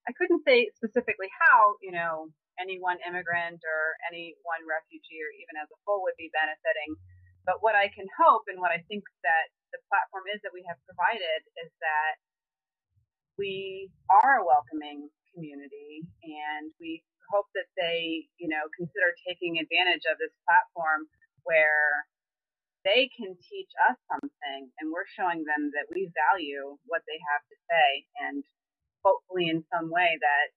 i 0.09 0.13
couldn't 0.15 0.43
say 0.47 0.71
specifically 0.77 1.31
how 1.47 1.79
you 1.81 1.95
know 1.95 2.31
any 2.61 2.81
one 2.81 2.97
immigrant 3.05 3.61
or 3.65 3.97
any 4.09 4.37
one 4.45 4.65
refugee 4.65 5.21
or 5.21 5.31
even 5.37 5.61
as 5.61 5.69
a 5.69 5.79
whole 5.85 6.01
would 6.05 6.17
be 6.17 6.33
benefiting. 6.33 6.97
But 7.45 7.63
what 7.63 7.79
I 7.79 7.93
can 7.93 8.09
hope 8.17 8.49
and 8.51 8.59
what 8.59 8.75
I 8.75 8.83
think 8.91 9.07
that 9.23 9.47
the 9.71 9.81
platform 9.87 10.27
is 10.33 10.43
that 10.43 10.57
we 10.57 10.67
have 10.67 10.81
provided 10.89 11.41
is 11.63 11.71
that 11.79 12.19
we 13.39 13.93
are 14.11 14.41
a 14.41 14.47
welcoming 14.47 15.13
community 15.37 16.09
and 16.25 16.73
we 16.81 17.05
hope 17.29 17.53
that 17.53 17.69
they, 17.77 18.25
you 18.41 18.49
know, 18.49 18.65
consider 18.73 19.13
taking 19.29 19.61
advantage 19.61 20.09
of 20.09 20.17
this 20.17 20.33
platform 20.49 21.05
where 21.45 22.09
they 22.89 23.11
can 23.13 23.37
teach 23.45 23.73
us 23.91 23.99
something 24.09 24.73
and 24.81 24.89
we're 24.89 25.11
showing 25.13 25.45
them 25.45 25.69
that 25.77 25.91
we 25.93 26.09
value 26.17 26.81
what 26.89 27.05
they 27.05 27.21
have 27.29 27.45
to 27.53 27.57
say 27.69 27.89
and 28.25 28.41
hopefully 29.05 29.51
in 29.53 29.61
some 29.69 29.91
way 29.93 30.17
that 30.23 30.49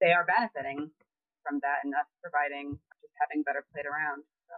they 0.00 0.14
are 0.14 0.24
benefiting 0.24 0.90
from 1.42 1.58
that 1.62 1.82
and 1.84 1.94
us 1.94 2.06
providing 2.22 2.78
just 3.02 3.14
having 3.18 3.42
Better 3.42 3.66
Plate 3.72 3.86
around. 3.86 4.22
So, 4.46 4.56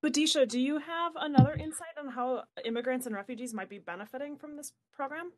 Bidisha, 0.00 0.48
do 0.48 0.58
you 0.60 0.78
have 0.78 1.12
another 1.16 1.52
insight 1.54 1.96
on 1.98 2.12
how 2.12 2.44
immigrants 2.64 3.06
and 3.06 3.14
refugees 3.14 3.52
might 3.52 3.68
be 3.68 3.78
benefiting 3.78 4.36
from 4.36 4.56
this 4.56 4.72
program? 4.92 5.32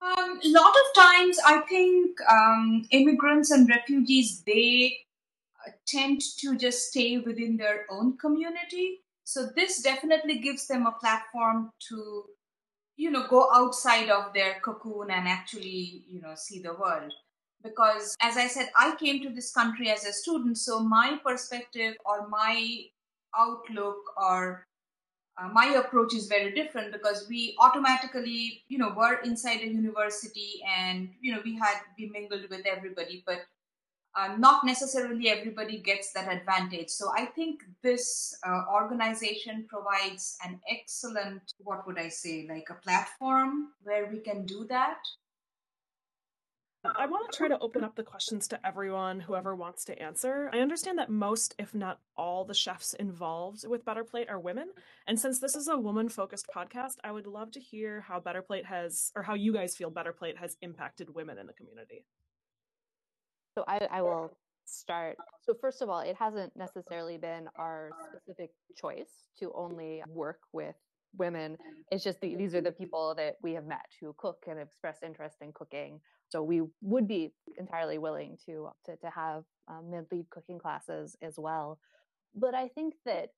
Um, 0.00 0.40
a 0.44 0.48
lot 0.50 0.70
of 0.70 0.94
times, 0.94 1.38
I 1.44 1.60
think 1.68 2.18
um, 2.30 2.86
immigrants 2.90 3.50
and 3.50 3.68
refugees 3.68 4.42
they 4.46 4.96
uh, 5.66 5.72
tend 5.86 6.20
to 6.38 6.56
just 6.56 6.88
stay 6.90 7.18
within 7.18 7.56
their 7.56 7.84
own 7.90 8.16
community. 8.16 9.00
So 9.24 9.48
this 9.56 9.82
definitely 9.82 10.38
gives 10.38 10.68
them 10.68 10.86
a 10.86 10.92
platform 10.92 11.72
to, 11.88 12.24
you 12.96 13.10
know, 13.10 13.26
go 13.28 13.48
outside 13.52 14.08
of 14.08 14.32
their 14.32 14.60
cocoon 14.60 15.10
and 15.10 15.26
actually, 15.26 16.04
you 16.08 16.20
know, 16.20 16.34
see 16.36 16.60
the 16.60 16.74
world. 16.74 17.12
Because 17.62 18.16
as 18.20 18.36
I 18.36 18.46
said, 18.46 18.70
I 18.76 18.94
came 18.94 19.20
to 19.24 19.30
this 19.30 19.52
country 19.52 19.90
as 19.90 20.04
a 20.04 20.12
student, 20.12 20.58
so 20.58 20.78
my 20.80 21.18
perspective 21.26 21.94
or 22.06 22.28
my 22.28 22.84
outlook 23.36 23.98
or 24.16 24.64
uh, 25.38 25.48
my 25.48 25.66
approach 25.76 26.14
is 26.14 26.26
very 26.26 26.52
different 26.52 26.92
because 26.92 27.26
we 27.28 27.56
automatically 27.60 28.62
you 28.68 28.78
know 28.78 28.92
were 28.96 29.20
inside 29.22 29.60
a 29.60 29.66
university 29.66 30.60
and 30.78 31.10
you 31.20 31.32
know 31.32 31.40
we 31.44 31.56
had 31.56 31.76
we 31.98 32.08
mingled 32.08 32.48
with 32.50 32.66
everybody 32.66 33.22
but 33.26 33.40
uh, 34.16 34.34
not 34.38 34.64
necessarily 34.64 35.28
everybody 35.28 35.78
gets 35.78 36.12
that 36.12 36.32
advantage. 36.32 36.88
So 36.88 37.10
i 37.16 37.26
think 37.26 37.62
this 37.82 38.36
uh, 38.46 38.62
organization 38.72 39.66
provides 39.68 40.36
an 40.44 40.60
excellent 40.70 41.42
what 41.58 41.86
would 41.86 41.98
i 41.98 42.08
say 42.08 42.46
like 42.48 42.68
a 42.70 42.80
platform 42.86 43.68
where 43.82 44.06
we 44.10 44.18
can 44.18 44.44
do 44.44 44.66
that 44.68 44.98
Uh, 46.84 46.92
I 46.96 47.06
want 47.06 47.30
to 47.30 47.36
try 47.36 47.48
to 47.48 47.58
open 47.58 47.82
up 47.82 47.96
the 47.96 48.04
questions 48.04 48.46
to 48.48 48.66
everyone, 48.66 49.18
whoever 49.18 49.54
wants 49.54 49.84
to 49.86 50.00
answer. 50.00 50.48
I 50.52 50.58
understand 50.58 50.98
that 50.98 51.10
most, 51.10 51.54
if 51.58 51.74
not 51.74 51.98
all, 52.16 52.44
the 52.44 52.54
chefs 52.54 52.94
involved 52.94 53.66
with 53.66 53.84
Better 53.84 54.04
Plate 54.04 54.28
are 54.28 54.38
women. 54.38 54.68
And 55.06 55.18
since 55.18 55.40
this 55.40 55.56
is 55.56 55.66
a 55.68 55.76
woman 55.76 56.08
focused 56.08 56.46
podcast, 56.54 56.94
I 57.02 57.10
would 57.10 57.26
love 57.26 57.50
to 57.52 57.60
hear 57.60 58.02
how 58.02 58.20
Better 58.20 58.42
Plate 58.42 58.66
has, 58.66 59.10
or 59.16 59.22
how 59.22 59.34
you 59.34 59.52
guys 59.52 59.76
feel 59.76 59.90
Better 59.90 60.12
Plate 60.12 60.38
has 60.38 60.56
impacted 60.62 61.14
women 61.14 61.38
in 61.38 61.46
the 61.46 61.52
community. 61.52 62.04
So 63.56 63.64
I, 63.66 63.88
I 63.90 64.02
will 64.02 64.36
start. 64.64 65.16
So, 65.42 65.54
first 65.60 65.82
of 65.82 65.88
all, 65.88 66.00
it 66.00 66.14
hasn't 66.16 66.56
necessarily 66.56 67.16
been 67.16 67.48
our 67.56 67.90
specific 68.12 68.50
choice 68.76 69.10
to 69.40 69.52
only 69.56 70.02
work 70.08 70.38
with 70.52 70.76
women. 71.16 71.56
It's 71.90 72.04
just 72.04 72.20
the, 72.20 72.36
these 72.36 72.54
are 72.54 72.60
the 72.60 72.70
people 72.70 73.14
that 73.16 73.36
we 73.42 73.54
have 73.54 73.66
met 73.66 73.86
who 74.00 74.14
cook 74.16 74.44
and 74.46 74.60
express 74.60 74.98
interest 75.02 75.38
in 75.40 75.52
cooking. 75.52 76.00
So 76.28 76.42
we 76.42 76.62
would 76.82 77.08
be 77.08 77.32
entirely 77.58 77.98
willing 77.98 78.36
to 78.46 78.70
to, 78.86 78.96
to 78.96 79.10
have 79.10 79.44
um, 79.68 79.90
mid 79.90 80.06
lead 80.12 80.28
cooking 80.30 80.58
classes 80.58 81.16
as 81.22 81.34
well. 81.38 81.78
But 82.34 82.54
I 82.54 82.68
think 82.68 82.94
that 83.04 83.30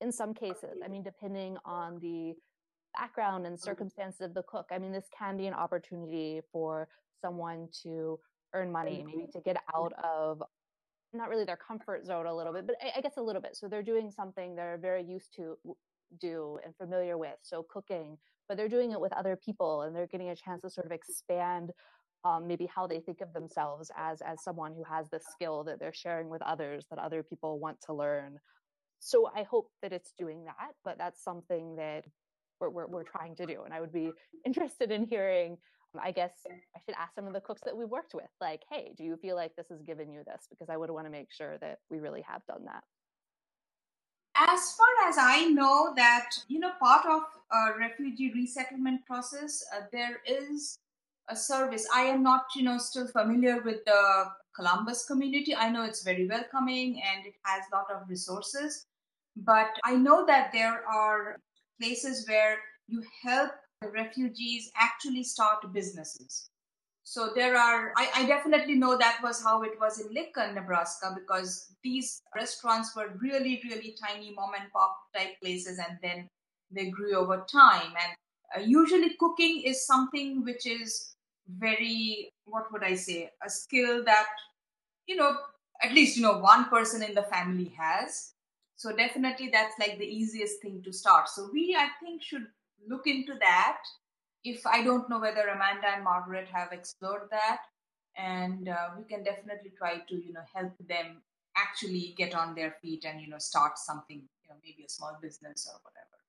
in 0.00 0.12
some 0.12 0.34
cases, 0.34 0.78
I 0.84 0.88
mean, 0.88 1.02
depending 1.02 1.56
on 1.64 1.98
the 2.00 2.34
background 2.96 3.46
and 3.46 3.58
circumstances 3.58 4.20
of 4.20 4.34
the 4.34 4.42
cook, 4.42 4.66
I 4.70 4.78
mean, 4.78 4.92
this 4.92 5.08
can 5.16 5.36
be 5.36 5.46
an 5.46 5.54
opportunity 5.54 6.40
for 6.52 6.88
someone 7.20 7.68
to 7.82 8.18
earn 8.54 8.70
money, 8.70 9.04
maybe 9.06 9.26
to 9.32 9.40
get 9.40 9.56
out 9.74 9.92
of 10.02 10.42
not 11.12 11.28
really 11.28 11.44
their 11.44 11.56
comfort 11.56 12.04
zone 12.04 12.26
a 12.26 12.34
little 12.34 12.52
bit, 12.52 12.66
but 12.66 12.76
I, 12.82 12.98
I 12.98 13.00
guess 13.00 13.16
a 13.16 13.22
little 13.22 13.40
bit. 13.40 13.56
So 13.56 13.68
they're 13.68 13.82
doing 13.82 14.10
something 14.10 14.54
they're 14.54 14.78
very 14.78 15.04
used 15.04 15.34
to 15.36 15.56
do 16.20 16.58
and 16.64 16.74
familiar 16.76 17.16
with, 17.16 17.36
so 17.42 17.64
cooking, 17.68 18.18
but 18.48 18.56
they're 18.56 18.68
doing 18.68 18.92
it 18.92 19.00
with 19.00 19.12
other 19.12 19.36
people 19.36 19.82
and 19.82 19.94
they're 19.94 20.06
getting 20.06 20.30
a 20.30 20.36
chance 20.36 20.62
to 20.62 20.70
sort 20.70 20.86
of 20.86 20.92
expand 20.92 21.70
um, 22.24 22.46
maybe 22.46 22.66
how 22.66 22.86
they 22.86 23.00
think 23.00 23.20
of 23.20 23.32
themselves 23.32 23.90
as 23.96 24.20
as 24.22 24.42
someone 24.42 24.74
who 24.74 24.84
has 24.84 25.08
the 25.10 25.20
skill 25.20 25.64
that 25.64 25.78
they're 25.78 25.92
sharing 25.92 26.28
with 26.28 26.42
others 26.42 26.86
that 26.90 26.98
other 26.98 27.22
people 27.22 27.58
want 27.58 27.78
to 27.86 27.92
learn. 27.92 28.38
So 29.04 29.28
i 29.36 29.42
hope 29.42 29.68
that 29.82 29.92
it's 29.92 30.12
doing 30.16 30.44
that 30.46 30.74
but 30.82 30.96
that's 30.96 31.22
something 31.22 31.76
that 31.76 32.04
we're, 32.58 32.70
we're, 32.70 32.86
we're 32.86 33.04
trying 33.04 33.36
to 33.36 33.44
do 33.44 33.62
and 33.64 33.74
i 33.74 33.80
would 33.80 33.92
be 33.92 34.10
interested 34.46 34.90
in 34.90 35.04
hearing 35.04 35.58
i 36.02 36.10
guess 36.10 36.32
i 36.50 36.80
should 36.84 36.94
ask 36.98 37.14
some 37.14 37.26
of 37.26 37.34
the 37.34 37.40
cooks 37.40 37.60
that 37.64 37.76
we've 37.76 37.88
worked 37.88 38.14
with 38.14 38.30
like 38.40 38.62
hey 38.70 38.94
do 38.96 39.04
you 39.04 39.16
feel 39.18 39.36
like 39.36 39.54
this 39.56 39.68
has 39.68 39.82
given 39.82 40.10
you 40.10 40.22
this? 40.26 40.46
Because 40.48 40.70
i 40.70 40.76
would 40.76 40.90
want 40.90 41.06
to 41.06 41.10
make 41.10 41.30
sure 41.30 41.58
that 41.58 41.80
we 41.90 41.98
really 41.98 42.22
have 42.22 42.44
done 42.46 42.64
that. 42.64 42.82
As 44.36 44.72
far 44.72 45.08
as 45.08 45.16
i 45.18 45.44
know 45.48 45.92
that 45.96 46.30
you 46.48 46.58
know 46.58 46.72
part 46.80 47.04
of 47.04 47.22
a 47.52 47.78
refugee 47.78 48.32
resettlement 48.34 49.04
process 49.04 49.62
uh, 49.76 49.82
there 49.92 50.20
is 50.26 50.78
a 51.28 51.36
service. 51.36 51.86
I 51.94 52.02
am 52.02 52.22
not, 52.22 52.44
you 52.54 52.62
know, 52.62 52.78
still 52.78 53.06
familiar 53.06 53.62
with 53.62 53.84
the 53.84 54.24
Columbus 54.54 55.06
community. 55.06 55.54
I 55.54 55.70
know 55.70 55.84
it's 55.84 56.02
very 56.02 56.28
welcoming 56.28 57.02
and 57.02 57.26
it 57.26 57.34
has 57.44 57.64
a 57.72 57.76
lot 57.76 57.90
of 57.90 58.08
resources, 58.08 58.86
but 59.36 59.70
I 59.84 59.96
know 59.96 60.24
that 60.26 60.52
there 60.52 60.86
are 60.86 61.36
places 61.80 62.28
where 62.28 62.58
you 62.86 63.02
help 63.22 63.50
the 63.80 63.90
refugees 63.90 64.70
actually 64.76 65.24
start 65.24 65.72
businesses. 65.72 66.50
So 67.02 67.30
there 67.34 67.56
are, 67.56 67.92
I, 67.98 68.08
I, 68.14 68.26
definitely 68.26 68.76
know 68.76 68.96
that 68.96 69.18
was 69.22 69.42
how 69.42 69.62
it 69.62 69.78
was 69.78 70.00
in 70.00 70.12
Lincoln, 70.14 70.54
Nebraska, 70.54 71.14
because 71.14 71.74
these 71.82 72.22
restaurants 72.34 72.96
were 72.96 73.12
really, 73.20 73.60
really 73.68 73.94
tiny 74.02 74.32
mom 74.34 74.52
and 74.58 74.72
pop 74.72 74.96
type 75.14 75.38
places, 75.42 75.78
and 75.78 75.98
then 76.02 76.26
they 76.70 76.88
grew 76.88 77.14
over 77.14 77.44
time. 77.52 77.92
And 77.92 78.16
uh, 78.56 78.66
usually, 78.66 79.16
cooking 79.20 79.62
is 79.66 79.86
something 79.86 80.44
which 80.44 80.66
is 80.66 81.13
very 81.48 82.32
what 82.44 82.70
would 82.72 82.82
i 82.82 82.94
say 82.94 83.30
a 83.44 83.50
skill 83.50 84.04
that 84.04 84.26
you 85.06 85.16
know 85.16 85.36
at 85.82 85.92
least 85.92 86.16
you 86.16 86.22
know 86.22 86.38
one 86.38 86.68
person 86.70 87.02
in 87.02 87.14
the 87.14 87.22
family 87.24 87.72
has. 87.78 88.32
So 88.76 88.94
definitely 88.94 89.50
that's 89.52 89.78
like 89.78 89.98
the 89.98 90.06
easiest 90.06 90.60
thing 90.60 90.82
to 90.84 90.92
start. 90.92 91.28
So 91.28 91.48
we 91.52 91.76
i 91.78 91.88
think 92.02 92.22
should 92.22 92.46
look 92.88 93.06
into 93.06 93.34
that. 93.40 93.78
If 94.44 94.66
i 94.66 94.82
don't 94.84 95.08
know 95.10 95.20
whether 95.20 95.46
amanda 95.48 95.88
and 95.94 96.04
margaret 96.04 96.48
have 96.48 96.72
explored 96.72 97.28
that 97.30 97.60
and 98.16 98.68
uh, 98.68 98.90
we 98.98 99.04
can 99.04 99.24
definitely 99.24 99.72
try 99.76 99.98
to 100.08 100.14
you 100.14 100.32
know 100.32 100.44
help 100.54 100.72
them 100.88 101.22
actually 101.56 102.14
get 102.18 102.34
on 102.34 102.54
their 102.54 102.72
feet 102.82 103.04
and 103.04 103.20
you 103.20 103.28
know 103.28 103.38
start 103.38 103.78
something 103.78 104.18
you 104.42 104.48
know 104.48 104.56
maybe 104.64 104.84
a 104.84 104.88
small 104.88 105.16
business 105.22 105.68
or 105.72 105.78
whatever 105.86 106.23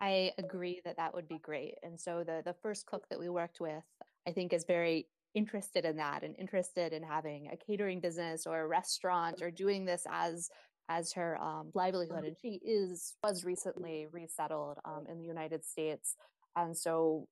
I 0.00 0.32
agree 0.38 0.80
that 0.84 0.96
that 0.96 1.14
would 1.14 1.28
be 1.28 1.38
great. 1.38 1.74
And 1.82 2.00
so 2.00 2.24
the 2.24 2.42
the 2.44 2.54
first 2.62 2.86
cook 2.86 3.08
that 3.10 3.18
we 3.18 3.28
worked 3.28 3.60
with, 3.60 3.84
I 4.26 4.32
think, 4.32 4.52
is 4.52 4.64
very 4.64 5.06
interested 5.34 5.84
in 5.84 5.96
that 5.96 6.22
and 6.22 6.34
interested 6.38 6.92
in 6.92 7.02
having 7.02 7.48
a 7.52 7.56
catering 7.56 8.00
business 8.00 8.46
or 8.46 8.60
a 8.60 8.66
restaurant 8.66 9.42
or 9.42 9.50
doing 9.50 9.84
this 9.84 10.06
as 10.10 10.50
as 10.88 11.12
her 11.12 11.40
um, 11.40 11.70
livelihood. 11.74 12.24
And 12.24 12.36
she 12.40 12.60
is 12.64 13.14
was 13.22 13.44
recently 13.44 14.06
resettled 14.10 14.78
um, 14.84 15.06
in 15.08 15.18
the 15.18 15.26
United 15.26 15.64
States, 15.64 16.16
and 16.56 16.76
so. 16.76 17.28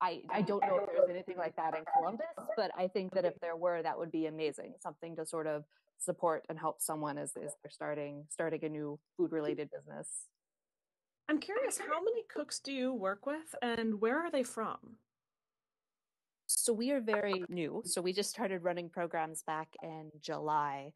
I, 0.00 0.22
I 0.30 0.42
don't 0.42 0.62
know 0.62 0.78
if 0.78 0.90
there's 0.92 1.10
anything 1.10 1.36
like 1.36 1.56
that 1.56 1.76
in 1.76 1.82
Columbus, 1.96 2.26
but 2.56 2.70
I 2.78 2.86
think 2.86 3.14
that 3.14 3.24
if 3.24 3.34
there 3.40 3.56
were, 3.56 3.82
that 3.82 3.98
would 3.98 4.12
be 4.12 4.26
amazing. 4.26 4.74
Something 4.80 5.16
to 5.16 5.26
sort 5.26 5.48
of 5.48 5.64
support 5.98 6.44
and 6.48 6.56
help 6.56 6.80
someone 6.80 7.18
as, 7.18 7.32
as 7.36 7.52
they're 7.60 7.70
starting 7.70 8.24
starting 8.30 8.64
a 8.64 8.68
new 8.68 9.00
food 9.16 9.32
related 9.32 9.70
business. 9.72 10.26
I'm 11.28 11.38
curious, 11.38 11.78
how 11.78 12.02
many 12.02 12.22
cooks 12.32 12.58
do 12.58 12.72
you 12.72 12.94
work 12.94 13.26
with 13.26 13.54
and 13.60 14.00
where 14.00 14.18
are 14.18 14.30
they 14.30 14.42
from? 14.42 14.78
So 16.46 16.72
we 16.72 16.90
are 16.92 17.00
very 17.02 17.44
new. 17.50 17.82
So 17.84 18.00
we 18.00 18.14
just 18.14 18.30
started 18.30 18.64
running 18.64 18.88
programs 18.88 19.42
back 19.42 19.68
in 19.82 20.10
July. 20.22 20.92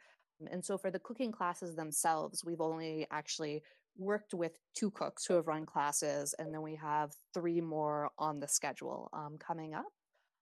And 0.51 0.65
so 0.65 0.79
for 0.79 0.91
the 0.91 0.99
cooking 0.99 1.33
classes 1.33 1.77
themselves, 1.77 2.45
we've 2.45 2.63
only 2.63 3.07
actually 3.11 3.63
worked 3.99 4.33
with 4.33 4.59
two 4.75 4.91
cooks 4.93 5.27
who 5.27 5.35
have 5.35 5.47
run 5.47 5.67
classes, 5.67 6.35
and 6.39 6.53
then 6.53 6.63
we 6.63 6.75
have 6.77 7.13
three 7.35 7.61
more 7.61 8.11
on 8.19 8.41
the 8.41 8.49
schedule 8.49 9.11
um, 9.13 9.37
coming 9.39 9.75
up. 9.75 9.93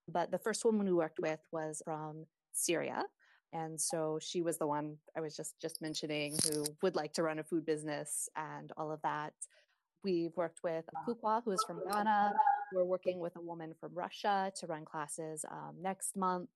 But 0.07 0.31
the 0.31 0.39
first 0.39 0.63
woman 0.63 0.85
we 0.85 0.93
worked 0.93 1.19
with 1.19 1.39
was 1.51 1.81
from 1.83 2.25
Syria. 2.53 3.03
And 3.53 3.79
so 3.79 4.17
she 4.21 4.41
was 4.41 4.57
the 4.57 4.67
one 4.67 4.95
I 5.17 5.19
was 5.19 5.35
just 5.35 5.59
just 5.61 5.81
mentioning 5.81 6.37
who 6.45 6.65
would 6.81 6.95
like 6.95 7.11
to 7.13 7.23
run 7.23 7.39
a 7.39 7.43
food 7.43 7.65
business 7.65 8.29
and 8.37 8.71
all 8.77 8.91
of 8.91 9.01
that. 9.01 9.33
We've 10.03 10.35
worked 10.35 10.59
with 10.63 10.85
Kukwa, 11.07 11.43
who 11.43 11.51
is 11.51 11.63
from 11.65 11.79
Ghana. 11.89 12.33
We're 12.73 12.85
working 12.85 13.19
with 13.19 13.35
a 13.35 13.41
woman 13.41 13.73
from 13.79 13.91
Russia 13.93 14.51
to 14.59 14.67
run 14.67 14.85
classes 14.85 15.45
um, 15.51 15.75
next 15.79 16.15
month. 16.15 16.49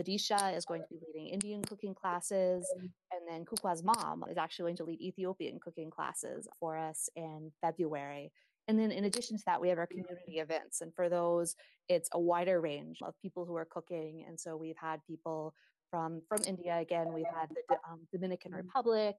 Bidisha 0.00 0.56
is 0.56 0.64
going 0.64 0.82
to 0.82 0.88
be 0.90 1.00
leading 1.06 1.32
Indian 1.32 1.62
cooking 1.62 1.94
classes. 1.94 2.66
And 3.12 3.20
then 3.28 3.44
Kukwa's 3.44 3.82
mom 3.82 4.24
is 4.30 4.36
actually 4.36 4.64
going 4.64 4.76
to 4.76 4.84
lead 4.84 5.00
Ethiopian 5.00 5.58
cooking 5.60 5.90
classes 5.90 6.48
for 6.58 6.76
us 6.76 7.08
in 7.16 7.50
February. 7.60 8.32
And 8.66 8.78
then 8.78 8.90
in 8.90 9.04
addition 9.04 9.36
to 9.38 9.42
that, 9.46 9.60
we 9.60 9.68
have 9.68 9.78
our 9.78 9.86
community 9.86 10.38
events. 10.38 10.80
And 10.80 10.94
for 10.94 11.08
those, 11.08 11.54
it's 11.88 12.08
a 12.12 12.20
wider 12.20 12.60
range 12.60 12.98
of 13.02 13.14
people 13.20 13.44
who 13.44 13.56
are 13.56 13.66
cooking. 13.66 14.24
And 14.26 14.38
so 14.38 14.56
we've 14.56 14.76
had 14.80 15.00
people 15.06 15.54
from, 15.90 16.22
from 16.28 16.42
India 16.46 16.78
again, 16.78 17.12
we've 17.12 17.24
had 17.34 17.50
the 17.68 17.76
um, 17.88 18.00
Dominican 18.10 18.52
Republic, 18.52 19.16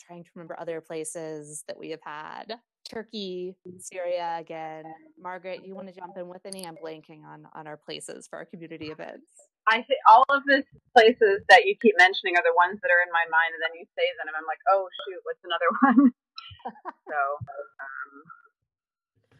trying 0.00 0.24
to 0.24 0.30
remember 0.34 0.58
other 0.58 0.80
places 0.80 1.64
that 1.68 1.78
we 1.78 1.90
have 1.90 2.02
had. 2.02 2.54
Turkey, 2.88 3.54
Syria 3.78 4.36
again. 4.40 4.84
Margaret, 5.20 5.60
you 5.64 5.74
want 5.74 5.88
to 5.88 5.94
jump 5.94 6.16
in 6.16 6.28
with 6.28 6.44
any? 6.46 6.66
I'm 6.66 6.76
blanking 6.76 7.24
on 7.24 7.46
on 7.54 7.66
our 7.66 7.76
places 7.76 8.26
for 8.26 8.38
our 8.38 8.46
community 8.46 8.86
events. 8.86 9.26
I 9.68 9.84
think 9.84 10.00
all 10.08 10.24
of 10.30 10.42
the 10.46 10.64
places 10.96 11.44
that 11.48 11.66
you 11.66 11.76
keep 11.80 11.94
mentioning 11.98 12.36
are 12.36 12.42
the 12.42 12.56
ones 12.56 12.80
that 12.80 12.88
are 12.88 13.02
in 13.04 13.12
my 13.12 13.24
mind, 13.28 13.52
and 13.52 13.62
then 13.62 13.76
you 13.78 13.84
say 13.92 14.06
them, 14.16 14.28
and 14.28 14.36
I'm 14.36 14.48
like, 14.48 14.62
oh 14.72 14.88
shoot, 15.04 15.20
what's 15.24 15.44
another 15.44 15.70
one? 15.84 16.12
so. 17.06 17.20
Um, 17.48 18.12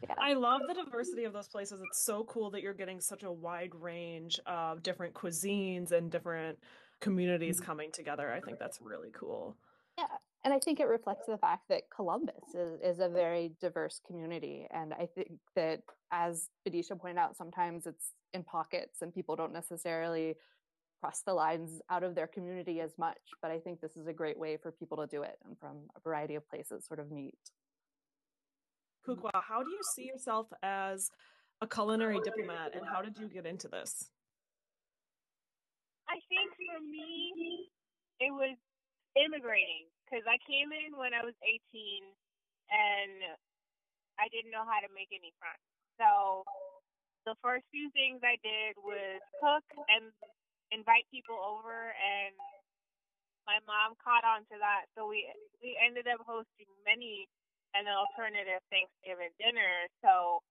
yeah. 0.07 0.15
I 0.17 0.33
love 0.33 0.61
the 0.65 0.73
diversity 0.73 1.25
of 1.25 1.33
those 1.33 1.49
places. 1.49 1.81
It's 1.81 2.05
so 2.05 2.23
cool 2.23 2.51
that 2.51 2.61
you're 2.61 2.73
getting 2.73 3.01
such 3.01 3.23
a 3.23 3.31
wide 3.31 3.75
range 3.75 4.39
of 4.45 4.81
different 4.81 5.13
cuisines 5.13 5.91
and 5.91 6.09
different 6.09 6.57
communities 7.01 7.57
mm-hmm. 7.57 7.65
coming 7.65 7.91
together. 7.91 8.31
I 8.31 8.39
think 8.39 8.59
that's 8.59 8.79
really 8.81 9.09
cool. 9.13 9.57
Yeah. 9.99 10.17
And 10.45 10.53
I 10.53 10.59
think 10.59 10.79
it 10.79 10.87
reflects 10.87 11.25
the 11.27 11.37
fact 11.37 11.63
that 11.67 11.83
Columbus 11.93 12.55
is, 12.55 12.79
is 12.81 12.99
a 12.99 13.09
very 13.09 13.51
diverse 13.59 13.99
community. 14.07 14.65
And 14.71 14.93
I 14.93 15.09
think 15.13 15.31
that, 15.57 15.81
as 16.11 16.47
Bidisha 16.65 16.97
pointed 16.97 17.17
out, 17.17 17.35
sometimes 17.35 17.85
it's 17.85 18.13
in 18.33 18.43
pockets 18.43 19.01
and 19.01 19.13
people 19.13 19.35
don't 19.35 19.51
necessarily 19.51 20.35
cross 21.01 21.21
the 21.25 21.33
lines 21.33 21.81
out 21.89 22.03
of 22.03 22.15
their 22.15 22.27
community 22.27 22.79
as 22.79 22.91
much. 22.97 23.17
But 23.41 23.51
I 23.51 23.59
think 23.59 23.81
this 23.81 23.97
is 23.97 24.07
a 24.07 24.13
great 24.13 24.39
way 24.39 24.55
for 24.55 24.71
people 24.71 24.97
to 24.97 25.07
do 25.07 25.23
it 25.23 25.37
and 25.45 25.57
from 25.59 25.77
a 25.97 25.99
variety 25.99 26.35
of 26.35 26.49
places 26.49 26.85
sort 26.87 27.01
of 27.01 27.11
meet. 27.11 27.37
Kukwa, 29.05 29.31
how 29.33 29.61
do 29.61 29.69
you 29.69 29.81
see 29.93 30.05
yourself 30.05 30.47
as 30.63 31.09
a 31.61 31.67
culinary 31.67 32.19
diplomat 32.23 32.75
and 32.75 32.85
how 32.89 33.01
did 33.01 33.17
you 33.17 33.27
get 33.27 33.45
into 33.45 33.67
this? 33.67 34.09
I 36.07 36.15
think 36.29 36.51
for 36.55 36.79
me, 36.81 37.69
it 38.19 38.31
was 38.31 38.57
immigrating 39.19 39.91
because 40.07 40.23
I 40.25 40.39
came 40.47 40.71
in 40.71 40.95
when 40.95 41.13
I 41.13 41.21
was 41.21 41.35
18 41.43 41.59
and 42.71 43.35
I 44.17 44.31
didn't 44.31 44.51
know 44.51 44.63
how 44.65 44.79
to 44.79 44.89
make 44.95 45.11
any 45.11 45.35
friends. 45.37 45.63
So 45.99 46.43
the 47.27 47.35
first 47.43 47.67
few 47.69 47.91
things 47.91 48.23
I 48.23 48.39
did 48.41 48.79
was 48.79 49.19
cook 49.43 49.65
and 49.91 50.09
invite 50.71 51.05
people 51.11 51.37
over 51.37 51.91
and 51.93 52.33
my 53.49 53.57
mom 53.65 53.97
caught 53.97 54.21
on 54.21 54.45
to 54.53 54.55
that. 54.61 54.85
So 54.93 55.09
we 55.09 55.25
we 55.61 55.73
ended 55.81 56.05
up 56.05 56.21
hosting 56.21 56.69
many 56.85 57.25
an 57.73 57.85
alternative 57.89 58.61
Thanksgiving 58.69 59.33
dinner. 59.41 59.89
So 60.05 60.41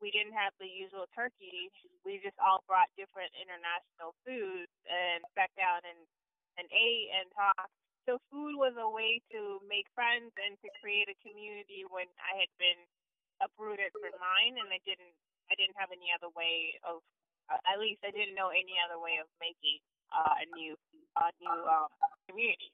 we 0.00 0.12
didn't 0.12 0.36
have 0.36 0.56
the 0.56 0.68
usual 0.68 1.08
turkey. 1.12 1.68
We 2.04 2.20
just 2.24 2.38
all 2.40 2.64
brought 2.64 2.88
different 2.96 3.32
international 3.36 4.16
foods 4.24 4.72
and 4.88 5.20
sat 5.36 5.52
down 5.60 5.84
and 5.84 6.00
and 6.58 6.66
ate 6.72 7.08
and 7.14 7.26
talked 7.36 7.72
so 8.08 8.16
food 8.32 8.56
was 8.56 8.72
a 8.80 8.88
way 8.88 9.20
to 9.36 9.60
make 9.68 9.84
friends 9.92 10.32
and 10.40 10.56
to 10.64 10.68
create 10.80 11.12
a 11.12 11.16
community 11.20 11.84
when 11.92 12.08
I 12.16 12.40
had 12.40 12.48
been 12.56 12.80
uprooted 13.44 13.92
from 13.92 14.16
mine 14.16 14.56
and 14.56 14.72
I 14.72 14.80
didn't 14.88 15.12
I 15.52 15.56
didn't 15.60 15.76
have 15.76 15.92
any 15.92 16.08
other 16.12 16.28
way 16.32 16.76
of, 16.84 17.00
uh, 17.48 17.60
at 17.68 17.80
least 17.80 18.04
I 18.04 18.12
didn't 18.12 18.36
know 18.36 18.52
any 18.52 18.76
other 18.84 19.00
way 19.00 19.16
of 19.16 19.28
making 19.40 19.80
uh, 20.12 20.44
a 20.44 20.46
new, 20.52 20.76
a 21.16 21.32
new 21.40 21.60
um, 21.64 21.88
community. 22.28 22.72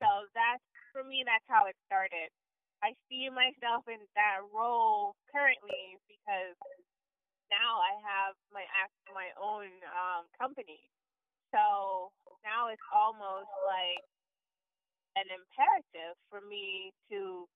So 0.00 0.08
that's 0.32 0.64
for 0.92 1.04
me. 1.04 1.20
That's 1.24 1.44
how 1.52 1.68
it 1.68 1.76
started. 1.84 2.32
I 2.80 2.96
see 3.08 3.28
myself 3.28 3.84
in 3.88 4.00
that 4.16 4.40
role 4.52 5.16
currently 5.32 6.00
because 6.08 6.56
now 7.52 7.80
I 7.80 7.92
have 8.04 8.32
my 8.52 8.64
my 9.12 9.32
own 9.36 9.68
um, 9.92 10.28
company. 10.36 10.80
So 11.52 12.12
now 12.44 12.68
it's 12.72 12.84
almost 12.92 13.52
like 13.68 14.04
an 15.16 15.26
imperative 15.32 16.14
for 16.30 16.40
me 16.44 16.92
to 17.10 17.48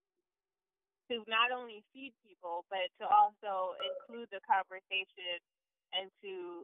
to 1.11 1.27
not 1.27 1.51
only 1.51 1.83
feed 1.91 2.15
people, 2.23 2.63
but 2.71 2.87
to 3.03 3.05
also 3.05 3.75
include 3.83 4.31
the 4.31 4.39
conversation 4.47 5.43
and 5.91 6.07
to 6.23 6.63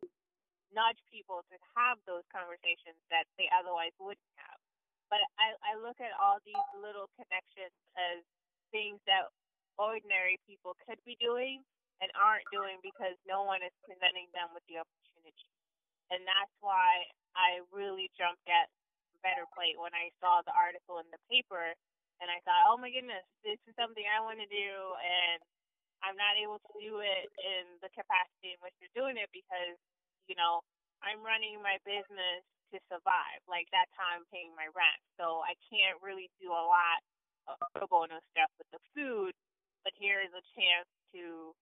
nudge 0.71 0.99
people 1.11 1.43
to 1.51 1.57
have 1.75 1.99
those 2.07 2.23
conversations 2.31 2.99
that 3.11 3.27
they 3.37 3.51
otherwise 3.51 3.91
wouldn't 3.99 4.33
have. 4.39 4.59
But 5.11 5.23
I, 5.39 5.55
I 5.63 5.73
look 5.79 5.99
at 5.99 6.15
all 6.19 6.39
these 6.47 6.69
little 6.79 7.11
connections 7.19 7.75
as 7.99 8.23
things 8.71 8.99
that 9.11 9.31
ordinary 9.79 10.39
people 10.47 10.75
could 10.87 10.99
be 11.07 11.19
doing 11.19 11.63
and 12.03 12.11
aren't 12.19 12.47
doing 12.51 12.79
because 12.83 13.15
no 13.27 13.47
one 13.47 13.63
is 13.63 13.75
presenting 13.87 14.31
them 14.35 14.51
with 14.55 14.63
the 14.71 14.79
opportunity. 14.83 15.51
And 16.11 16.23
that's 16.27 16.55
why 16.63 17.07
I 17.35 17.63
really 17.75 18.11
jumped 18.15 18.47
at 18.47 18.71
Better 19.25 19.47
Plate 19.55 19.79
when 19.79 19.95
I 19.97 20.13
saw 20.21 20.43
the 20.45 20.55
article 20.55 21.01
in 21.01 21.09
the 21.13 21.21
paper 21.31 21.73
and 22.21 22.29
I 22.33 22.41
thought, 22.45 22.73
oh 22.73 22.81
my 22.81 22.89
goodness, 22.89 23.25
this 23.45 23.61
is 23.69 23.77
something 23.77 24.05
I 24.05 24.25
want 24.25 24.41
to 24.41 24.49
do, 24.49 24.73
and 24.97 25.39
I'm 26.01 26.17
not 26.17 26.37
able 26.41 26.61
to 26.61 26.73
do 26.81 27.05
it 27.05 27.29
in 27.41 27.77
the 27.85 27.93
capacity 27.93 28.57
in 28.57 28.61
which 28.65 28.77
you're 28.81 28.97
doing 28.97 29.21
it 29.21 29.29
because, 29.33 29.77
you 30.29 30.37
know, 30.37 30.65
I'm 31.05 31.21
running 31.21 31.61
my 31.61 31.77
business 31.85 32.45
to 32.73 32.81
survive. 32.89 33.41
Like 33.49 33.69
that's 33.73 33.93
how 33.97 34.17
I'm 34.17 34.25
paying 34.33 34.53
my 34.57 34.69
rent. 34.73 35.01
So 35.21 35.45
I 35.45 35.55
can't 35.69 36.01
really 36.01 36.33
do 36.41 36.53
a 36.53 36.65
lot 36.67 37.01
of 37.49 37.61
pro 37.77 37.87
bono 37.87 38.19
stuff 38.33 38.51
with 38.57 38.69
the 38.73 38.83
food, 38.97 39.33
but 39.85 39.93
here 40.01 40.25
is 40.25 40.33
a 40.33 40.45
chance 40.57 40.89
to, 41.15 41.53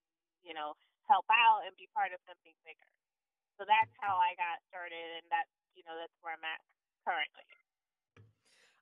you 0.43 0.53
know, 0.55 0.73
help 1.05 1.27
out 1.29 1.67
and 1.67 1.75
be 1.77 1.91
part 1.93 2.15
of 2.15 2.19
something 2.25 2.55
bigger. 2.65 2.89
So 3.59 3.63
that's 3.67 3.91
how 4.01 4.19
I 4.19 4.35
got 4.35 4.59
started, 4.67 5.21
and 5.21 5.27
that's 5.31 5.51
you 5.77 5.83
know 5.87 5.95
that's 5.95 6.15
where 6.19 6.35
I'm 6.35 6.43
at 6.43 6.59
currently. 7.05 7.45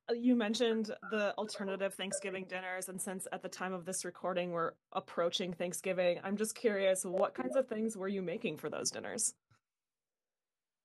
Uh, 0.09 0.13
you 0.13 0.35
mentioned 0.35 0.91
the 1.11 1.33
alternative 1.37 1.93
Thanksgiving 1.93 2.45
dinners, 2.49 2.89
and 2.89 3.01
since 3.01 3.27
at 3.31 3.41
the 3.41 3.49
time 3.49 3.73
of 3.73 3.85
this 3.85 4.03
recording 4.03 4.51
we're 4.51 4.71
approaching 4.91 5.53
Thanksgiving, 5.53 6.19
I'm 6.23 6.35
just 6.35 6.55
curious, 6.55 7.03
what 7.05 7.33
kinds 7.33 7.55
of 7.55 7.67
things 7.67 7.95
were 7.95 8.09
you 8.09 8.21
making 8.21 8.57
for 8.57 8.69
those 8.69 8.91
dinners? 8.91 9.33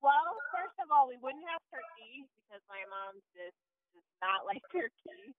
Well, 0.02 0.38
first 0.54 0.78
of 0.78 0.86
all, 0.94 1.08
we 1.08 1.18
wouldn't 1.18 1.42
have 1.50 1.58
turkey 1.70 2.30
because 2.38 2.62
my 2.70 2.78
mom 2.86 3.18
just 3.34 3.58
does 3.94 4.06
not 4.22 4.46
like 4.48 4.62
turkey. 4.70 5.34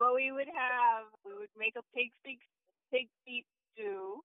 But 0.00 0.16
we 0.16 0.32
would 0.32 0.48
have, 0.48 1.12
we 1.22 1.36
would 1.36 1.52
make 1.54 1.76
a 1.76 1.84
pig 1.94 2.10
feet, 2.24 2.40
pig 2.90 3.06
feet 3.22 3.44
stew. 3.72 4.24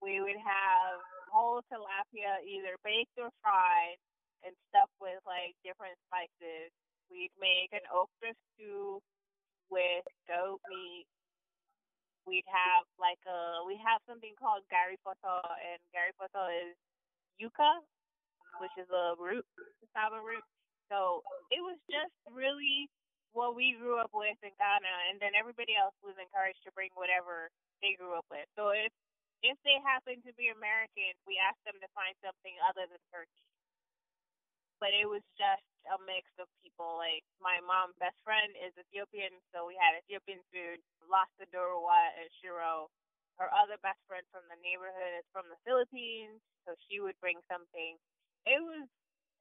We 0.00 0.22
would 0.22 0.38
have 0.38 1.02
whole 1.28 1.60
tilapia, 1.68 2.40
either 2.46 2.78
baked 2.80 3.18
or 3.18 3.28
fried, 3.42 3.98
and 4.46 4.54
stuff 4.70 4.90
with 5.00 5.18
like 5.26 5.54
different 5.62 5.98
spices 6.06 6.70
We'd 7.08 7.32
make 7.40 7.72
an 7.72 7.84
okra 7.88 8.36
stew 8.52 9.00
with 9.72 10.04
goat 10.28 10.60
meat. 10.68 11.08
We'd 12.28 12.44
have 12.52 12.84
like 13.00 13.20
a 13.24 13.64
we 13.64 13.80
have 13.80 14.04
something 14.04 14.36
called 14.36 14.60
gari 14.68 15.00
poto, 15.00 15.40
and 15.40 15.80
gari 15.96 16.12
poto 16.20 16.52
is 16.52 16.76
yuca, 17.40 17.80
which 18.60 18.76
is 18.76 18.88
a 18.92 19.16
root, 19.16 19.44
cassava 19.80 20.20
root. 20.20 20.44
So 20.92 21.24
it 21.48 21.64
was 21.64 21.80
just 21.88 22.12
really 22.28 22.92
what 23.32 23.56
we 23.56 23.72
grew 23.80 23.96
up 23.96 24.12
with 24.12 24.36
in 24.44 24.52
Ghana, 24.60 24.94
and 25.08 25.16
then 25.16 25.32
everybody 25.32 25.72
else 25.72 25.96
was 26.04 26.16
encouraged 26.20 26.60
to 26.68 26.72
bring 26.76 26.92
whatever 26.92 27.48
they 27.80 27.96
grew 27.96 28.12
up 28.20 28.28
with. 28.28 28.44
So 28.52 28.76
if 28.76 28.92
if 29.40 29.56
they 29.64 29.80
happen 29.80 30.20
to 30.28 30.32
be 30.36 30.52
American, 30.52 31.16
we 31.24 31.40
asked 31.40 31.64
them 31.64 31.80
to 31.80 31.88
find 31.96 32.12
something 32.20 32.52
other 32.68 32.84
than 32.84 33.00
turkey 33.08 33.48
but 34.80 34.94
it 34.94 35.06
was 35.08 35.22
just 35.38 35.64
a 35.90 35.96
mix 36.06 36.26
of 36.38 36.46
people. 36.62 36.98
Like 36.98 37.24
my 37.42 37.58
mom's 37.64 37.96
best 37.98 38.18
friend 38.24 38.50
is 38.58 38.74
Ethiopian, 38.78 39.34
so 39.54 39.66
we 39.66 39.74
had 39.78 39.98
Ethiopian 40.04 40.42
food, 40.52 40.80
lasta 41.06 41.46
durwa 41.50 42.14
and 42.18 42.28
shiro. 42.42 42.90
her 43.38 43.48
other 43.54 43.78
best 43.86 44.02
friend 44.10 44.26
from 44.34 44.42
the 44.50 44.58
neighborhood 44.60 45.14
is 45.18 45.26
from 45.30 45.46
the 45.48 45.58
Philippines, 45.62 46.42
so 46.66 46.74
she 46.90 46.98
would 46.98 47.14
bring 47.22 47.38
something. 47.46 47.96
It 48.46 48.58
was, 48.62 48.86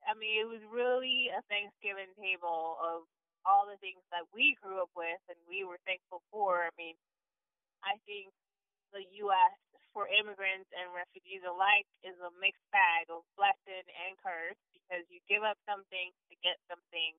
I 0.05 0.13
mean, 0.13 0.37
it 0.41 0.47
was 0.49 0.61
really 0.69 1.33
a 1.33 1.41
Thanksgiving 1.49 2.13
table 2.21 2.77
of 2.79 3.09
all 3.45 3.65
the 3.65 3.79
things 3.81 4.01
that 4.13 4.27
we 4.33 4.53
grew 4.61 4.81
up 4.83 4.93
with 4.93 5.21
and 5.29 5.39
we 5.49 5.65
were 5.65 5.81
thankful 5.89 6.21
for. 6.29 6.67
I 6.69 6.73
mean, 6.77 6.95
I 7.81 7.97
think 8.05 8.29
the 8.93 9.03
U.S. 9.27 9.55
for 9.97 10.05
immigrants 10.13 10.69
and 10.77 10.93
refugees 10.93 11.41
alike 11.41 11.89
is 12.05 12.13
a 12.21 12.29
mixed 12.37 12.61
bag 12.69 13.09
of 13.09 13.25
blessing 13.33 13.81
and 14.05 14.13
curse 14.21 14.61
because 14.69 15.01
you 15.09 15.17
give 15.25 15.41
up 15.41 15.57
something 15.65 16.13
to 16.29 16.37
get 16.45 16.61
something. 16.69 17.17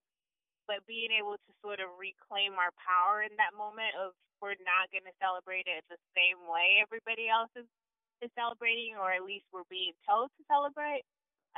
But 0.70 0.86
being 0.86 1.10
able 1.10 1.42
to 1.42 1.50
sort 1.58 1.82
of 1.82 1.90
reclaim 1.98 2.54
our 2.54 2.70
power 2.78 3.26
in 3.26 3.34
that 3.42 3.58
moment 3.58 3.98
of 3.98 4.14
we're 4.38 4.54
not 4.62 4.86
going 4.94 5.02
to 5.10 5.16
celebrate 5.18 5.66
it 5.66 5.82
the 5.90 5.98
same 6.14 6.38
way 6.46 6.78
everybody 6.78 7.26
else 7.26 7.50
is, 7.58 7.66
is 8.22 8.30
celebrating, 8.38 8.94
or 8.94 9.10
at 9.10 9.26
least 9.26 9.50
we're 9.50 9.66
being 9.66 9.98
told 10.06 10.30
to 10.38 10.46
celebrate, 10.46 11.02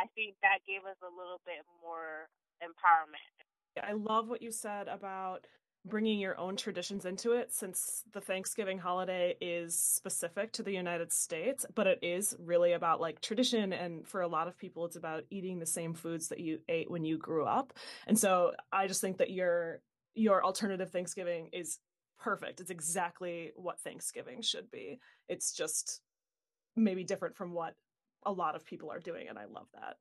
I 0.00 0.09
think 0.16 0.40
that 0.40 0.64
gave 0.64 0.88
us 0.88 0.96
a 1.04 1.12
little 1.12 1.44
bit 1.44 1.61
more 1.85 2.33
empowerment. 2.64 3.28
I 3.76 3.92
love 3.92 4.33
what 4.33 4.40
you 4.40 4.56
said 4.56 4.88
about 4.88 5.44
bringing 5.87 6.19
your 6.19 6.38
own 6.38 6.57
traditions 6.57 7.07
into 7.07 7.33
it 7.33 7.53
since 7.53 8.03
the 8.12 8.21
Thanksgiving 8.21 8.79
holiday 8.79 9.35
is 9.40 9.77
specific 9.77 10.53
to 10.53 10.62
the 10.62 10.73
United 10.73 11.11
States, 11.11 11.64
but 11.75 11.87
it 11.87 11.99
is 12.03 12.37
really 12.38 12.73
about 12.73 13.01
like 13.01 13.21
tradition. 13.21 13.73
And 13.73 14.07
for 14.07 14.21
a 14.21 14.29
lot 14.29 14.47
of 14.47 14.59
people, 14.59 14.85
it's 14.85 14.97
about 14.97 15.25
eating 15.31 15.59
the 15.59 15.66
same 15.66 15.95
foods 15.95 16.29
that 16.29 16.40
you 16.40 16.59
ate 16.69 16.90
when 16.90 17.05
you 17.05 17.16
grew 17.16 17.47
up. 17.47 17.73
And 18.07 18.19
so 18.19 18.53
I 18.73 18.87
just 18.87 19.01
think 19.01 19.19
that 19.19 19.31
your 19.31 19.81
your 20.14 20.45
alternative 20.45 20.90
Thanksgiving 20.90 21.49
is 21.53 21.79
perfect. 22.19 22.61
It's 22.61 22.71
exactly 22.71 23.53
what 23.55 23.81
Thanksgiving 23.81 24.43
should 24.43 24.71
be. 24.71 24.99
It's 25.29 25.53
just 25.53 26.01
maybe 26.77 27.05
different 27.05 27.37
from 27.37 27.53
what 27.53 27.75
a 28.27 28.33
lot 28.33 28.55
of 28.55 28.66
people 28.66 28.90
are 28.90 28.99
doing, 28.99 29.29
and 29.29 29.38
I 29.38 29.47
love 29.47 29.69
that. 29.75 29.97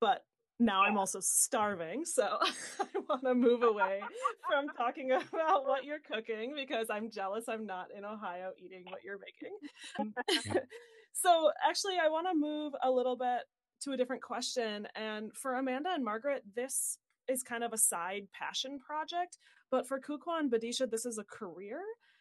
But 0.00 0.22
now. 0.58 0.82
I'm 0.82 0.98
also 0.98 1.20
starving, 1.20 2.04
so 2.04 2.38
I 2.80 2.86
want 3.08 3.22
to 3.22 3.34
move 3.34 3.62
away 3.62 4.00
from 4.48 4.68
talking 4.76 5.12
about 5.32 5.66
what 5.66 5.84
you're 5.84 6.00
cooking 6.00 6.54
because 6.56 6.88
I'm 6.90 7.10
jealous 7.10 7.48
I'm 7.48 7.66
not 7.66 7.88
in 7.96 8.04
Ohio 8.04 8.52
eating 8.58 8.84
what 8.88 9.04
you're 9.04 9.18
making. 9.18 10.60
so, 11.12 11.50
actually, 11.68 11.96
I 12.02 12.08
want 12.08 12.26
to 12.30 12.34
move 12.34 12.74
a 12.82 12.90
little 12.90 13.16
bit 13.16 13.42
to 13.82 13.92
a 13.92 13.96
different 13.96 14.22
question. 14.22 14.86
And 14.94 15.32
for 15.34 15.56
Amanda 15.56 15.90
and 15.94 16.04
Margaret, 16.04 16.42
this 16.54 16.98
is 17.28 17.42
kind 17.42 17.62
of 17.62 17.72
a 17.72 17.78
side 17.78 18.26
passion 18.32 18.78
project, 18.78 19.38
but 19.70 19.86
for 19.86 20.00
Kukwa 20.00 20.40
and 20.40 20.50
Bidisha, 20.50 20.90
this 20.90 21.04
is 21.04 21.18
a 21.18 21.24
career. 21.24 21.80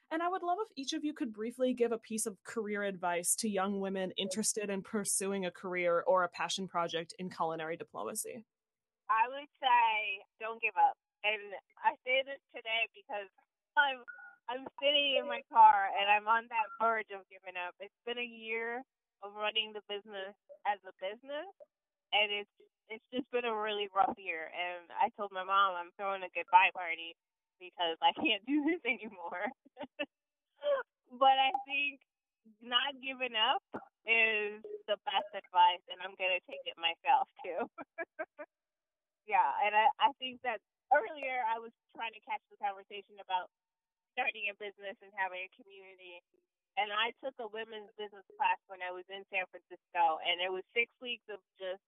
And 0.09 0.23
I 0.23 0.29
would 0.29 0.43
love 0.43 0.57
if 0.63 0.71
each 0.79 0.93
of 0.93 1.03
you 1.03 1.13
could 1.13 1.33
briefly 1.33 1.73
give 1.73 1.91
a 1.91 1.97
piece 1.99 2.25
of 2.25 2.39
career 2.43 2.83
advice 2.83 3.35
to 3.43 3.49
young 3.49 3.81
women 3.81 4.11
interested 4.15 4.69
in 4.69 4.81
pursuing 4.81 5.45
a 5.45 5.51
career 5.51 6.03
or 6.07 6.23
a 6.23 6.29
passion 6.29 6.67
project 6.67 7.13
in 7.19 7.29
culinary 7.29 7.75
diplomacy. 7.75 8.45
I 9.11 9.27
would 9.27 9.51
say 9.59 10.23
don't 10.39 10.61
give 10.61 10.75
up. 10.79 10.95
And 11.27 11.43
I 11.83 11.99
say 12.07 12.23
this 12.23 12.39
today 12.55 12.87
because 12.95 13.27
I'm 13.75 13.99
I'm 14.47 14.63
sitting 14.79 15.19
in 15.19 15.27
my 15.27 15.43
car 15.51 15.91
and 15.91 16.07
I'm 16.07 16.23
on 16.23 16.47
that 16.47 16.71
verge 16.79 17.11
of 17.11 17.27
giving 17.27 17.59
up. 17.59 17.75
It's 17.83 17.91
been 18.07 18.15
a 18.15 18.23
year 18.23 18.79
of 19.19 19.35
running 19.35 19.75
the 19.75 19.83
business 19.91 20.35
as 20.63 20.79
a 20.87 20.95
business 21.03 21.51
and 22.15 22.31
it's 22.31 22.55
it's 22.87 23.03
just 23.11 23.27
been 23.35 23.43
a 23.43 23.51
really 23.51 23.91
rough 23.91 24.15
year 24.15 24.47
and 24.55 24.87
I 24.95 25.11
told 25.19 25.35
my 25.35 25.43
mom 25.43 25.75
I'm 25.75 25.91
throwing 25.99 26.23
a 26.23 26.31
goodbye 26.31 26.71
party 26.71 27.11
because 27.59 27.97
I 28.01 28.13
can't 28.21 28.43
do 28.45 28.63
this 28.65 28.81
anymore. 28.85 29.45
but 31.21 31.35
I 31.37 31.51
think 31.65 32.01
not 32.63 32.95
giving 33.03 33.35
up 33.37 33.63
is 34.07 34.63
the 34.87 34.95
best 35.03 35.29
advice, 35.35 35.83
and 35.91 35.99
I'm 35.99 36.15
going 36.15 36.31
to 36.31 36.43
take 36.47 36.63
it 36.63 36.79
myself 36.79 37.27
too. 37.43 37.67
yeah, 39.27 39.51
and 39.67 39.75
I, 39.75 39.91
I 39.99 40.09
think 40.15 40.39
that 40.47 40.63
earlier 40.95 41.43
I 41.43 41.59
was 41.59 41.75
trying 41.91 42.15
to 42.15 42.23
catch 42.23 42.39
the 42.47 42.55
conversation 42.63 43.19
about 43.19 43.51
starting 44.15 44.47
a 44.49 44.55
business 44.55 44.95
and 45.03 45.11
having 45.13 45.43
a 45.43 45.51
community. 45.59 46.23
And 46.79 46.93
I 46.93 47.11
took 47.21 47.33
a 47.41 47.49
women's 47.49 47.89
business 47.97 48.25
class 48.37 48.57
when 48.69 48.85
I 48.85 48.93
was 48.93 49.03
in 49.09 49.25
San 49.33 49.45
Francisco, 49.49 50.21
and 50.23 50.39
it 50.39 50.49
was 50.49 50.63
six 50.77 50.87
weeks 51.01 51.25
of 51.27 51.41
just 51.57 51.81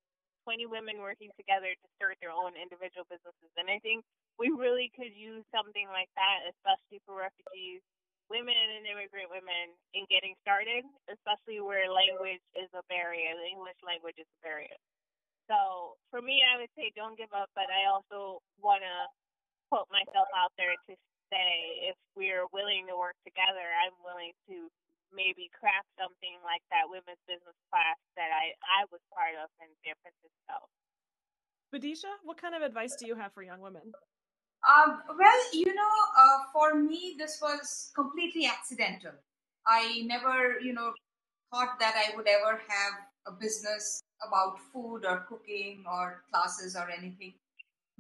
20 0.50 0.66
women 0.66 0.98
working 1.00 1.30
together 1.38 1.70
to 1.70 1.88
start 1.96 2.18
their 2.20 2.34
own 2.34 2.58
individual 2.58 3.06
businesses. 3.06 3.54
And 3.54 3.70
I 3.70 3.78
think 3.86 4.02
we 4.40 4.48
really 4.56 4.88
could 4.96 5.12
use 5.12 5.44
something 5.52 5.86
like 5.92 6.08
that, 6.16 6.48
especially 6.48 7.04
for 7.04 7.20
refugees, 7.20 7.84
women 8.32 8.56
and 8.56 8.88
immigrant 8.88 9.28
women 9.28 9.76
in 9.92 10.08
getting 10.08 10.34
started, 10.40 10.88
especially 11.12 11.60
where 11.60 11.92
language 11.92 12.42
is 12.56 12.72
a 12.72 12.82
barrier. 12.88 13.36
The 13.36 13.52
English 13.52 13.78
language 13.84 14.16
is 14.16 14.30
a 14.30 14.40
barrier. 14.40 14.80
So 15.52 16.00
for 16.08 16.24
me, 16.24 16.40
I 16.46 16.62
would 16.62 16.72
say 16.80 16.96
don't 16.96 17.20
give 17.20 17.34
up, 17.36 17.52
but 17.52 17.68
I 17.68 17.92
also 17.92 18.40
want 18.64 18.86
to 18.86 18.98
put 19.68 19.86
myself 19.92 20.30
out 20.32 20.56
there 20.56 20.78
to 20.88 20.94
say 21.30 21.50
if 21.92 21.98
we're 22.16 22.48
willing 22.56 22.88
to 22.88 22.96
work 22.96 23.18
together, 23.28 23.66
I'm 23.84 23.98
willing 24.02 24.34
to 24.48 24.72
maybe 25.10 25.50
craft 25.58 25.90
something 25.98 26.38
like 26.46 26.62
that 26.70 26.86
women's 26.86 27.22
business 27.26 27.58
class 27.74 27.98
that 28.14 28.30
I, 28.30 28.54
I 28.62 28.86
was 28.94 29.02
part 29.10 29.34
of 29.42 29.50
in 29.58 29.70
San 29.82 29.98
Francisco. 30.06 30.70
Bidisha, 31.74 32.10
what 32.22 32.38
kind 32.38 32.54
of 32.54 32.62
advice 32.62 32.94
do 32.98 33.10
you 33.10 33.18
have 33.18 33.34
for 33.34 33.42
young 33.42 33.62
women? 33.62 33.94
Um, 34.68 35.02
well, 35.18 35.40
you 35.54 35.74
know, 35.74 35.96
uh, 36.18 36.40
for 36.52 36.76
me, 36.76 37.16
this 37.18 37.40
was 37.42 37.92
completely 37.96 38.46
accidental. 38.46 39.12
I 39.66 40.02
never, 40.06 40.60
you 40.60 40.74
know, 40.74 40.94
thought 41.52 41.80
that 41.80 41.96
I 41.96 42.16
would 42.16 42.28
ever 42.28 42.62
have 42.68 42.94
a 43.28 43.32
business 43.32 44.02
about 44.28 44.60
food 44.74 45.06
or 45.06 45.26
cooking 45.30 45.84
or 45.90 46.24
classes 46.32 46.76
or 46.76 46.90
anything. 46.90 47.34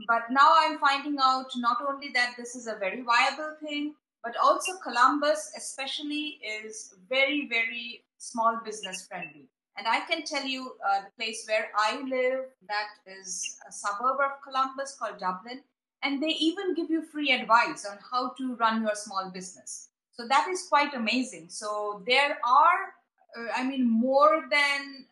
But 0.08 0.24
now 0.32 0.52
I'm 0.60 0.80
finding 0.80 1.18
out 1.22 1.48
not 1.58 1.78
only 1.88 2.10
that 2.14 2.36
this 2.38 2.56
is 2.56 2.68
a 2.68 2.76
very 2.76 3.02
viable 3.02 3.56
thing, 3.62 3.96
but 4.24 4.36
also 4.42 4.74
Columbus, 4.84 5.52
especially, 5.58 6.40
is 6.44 6.96
very, 7.10 7.48
very 7.48 8.04
small 8.18 8.60
business 8.64 9.08
friendly. 9.08 9.48
And 9.78 9.88
I 9.88 10.02
can 10.02 10.24
tell 10.24 10.46
you 10.46 10.74
uh, 10.86 11.02
the 11.06 11.24
place 11.24 11.46
where 11.48 11.70
I 11.78 12.02
live, 12.02 12.46
that 12.68 12.88
is 13.08 13.58
a 13.68 13.72
suburb 13.72 14.20
of 14.20 14.42
Columbus 14.44 14.96
called 15.00 15.20
Dublin, 15.20 15.62
and 16.04 16.22
they 16.22 16.36
even 16.40 16.76
give 16.76 16.90
you 16.90 17.02
free 17.02 17.32
advice 17.32 17.86
on 17.86 17.98
how 18.12 18.30
to 18.38 18.56
run 18.56 18.82
your 18.82 18.96
small 18.96 19.32
business. 19.34 19.90
So 20.14 20.28
that 20.28 20.48
is 20.50 20.68
quite 20.68 20.94
amazing. 20.94 21.48
So 21.50 22.04
there 22.08 22.38
are, 22.46 22.94
uh, 23.38 23.52
I 23.56 23.64
mean, 23.64 23.90
more 23.90 24.46
than 24.50 25.06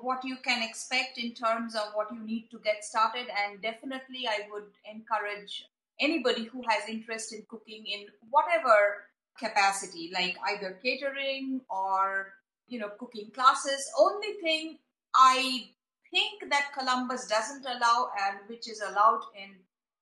what 0.00 0.24
you 0.24 0.36
can 0.44 0.62
expect 0.62 1.18
in 1.18 1.32
terms 1.32 1.74
of 1.74 1.92
what 1.94 2.08
you 2.12 2.20
need 2.24 2.48
to 2.50 2.58
get 2.58 2.84
started. 2.84 3.26
And 3.44 3.62
definitely, 3.62 4.26
I 4.28 4.48
would 4.50 4.70
encourage 4.90 5.66
anybody 6.00 6.44
who 6.44 6.62
has 6.68 6.88
interest 6.88 7.32
in 7.32 7.44
cooking 7.48 7.84
in 7.86 8.06
whatever 8.30 9.04
capacity 9.38 10.10
like 10.14 10.36
either 10.48 10.78
catering 10.82 11.60
or 11.68 12.32
you 12.68 12.78
know 12.78 12.88
cooking 12.98 13.30
classes 13.34 13.90
only 13.98 14.32
thing 14.42 14.78
i 15.14 15.66
think 16.10 16.50
that 16.50 16.70
columbus 16.78 17.26
doesn't 17.26 17.66
allow 17.66 18.08
and 18.26 18.38
which 18.46 18.68
is 18.68 18.80
allowed 18.80 19.20
in 19.36 19.50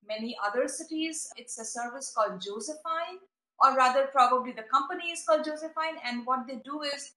many 0.07 0.35
other 0.45 0.67
cities 0.67 1.29
it's 1.37 1.57
a 1.59 1.65
service 1.65 2.11
called 2.15 2.41
josephine 2.41 3.19
or 3.59 3.75
rather 3.75 4.07
probably 4.11 4.51
the 4.51 4.63
company 4.63 5.11
is 5.11 5.23
called 5.23 5.43
josephine 5.43 5.97
and 6.05 6.25
what 6.25 6.47
they 6.47 6.55
do 6.63 6.81
is 6.81 7.11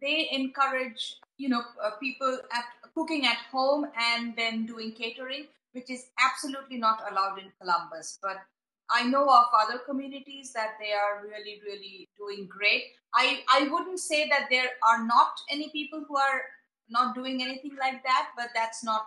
they 0.00 0.28
encourage 0.32 1.16
you 1.38 1.48
know 1.48 1.62
uh, 1.84 1.90
people 2.00 2.38
at 2.52 2.64
cooking 2.94 3.26
at 3.26 3.38
home 3.50 3.86
and 3.96 4.34
then 4.36 4.66
doing 4.66 4.92
catering 4.92 5.46
which 5.72 5.90
is 5.90 6.06
absolutely 6.20 6.78
not 6.78 7.02
allowed 7.10 7.38
in 7.38 7.50
Columbus. 7.60 8.18
But 8.22 8.36
I 8.90 9.04
know 9.04 9.28
of 9.28 9.44
other 9.58 9.78
communities 9.78 10.52
that 10.52 10.74
they 10.80 10.92
are 10.92 11.22
really, 11.24 11.60
really 11.64 12.08
doing 12.16 12.46
great. 12.48 12.84
I, 13.14 13.42
I 13.52 13.68
wouldn't 13.68 14.00
say 14.00 14.28
that 14.28 14.48
there 14.50 14.68
are 14.88 15.04
not 15.04 15.32
any 15.50 15.70
people 15.70 16.04
who 16.06 16.16
are 16.16 16.42
not 16.88 17.14
doing 17.14 17.42
anything 17.42 17.76
like 17.78 18.02
that, 18.04 18.28
but 18.36 18.48
that's 18.54 18.84
not 18.84 19.06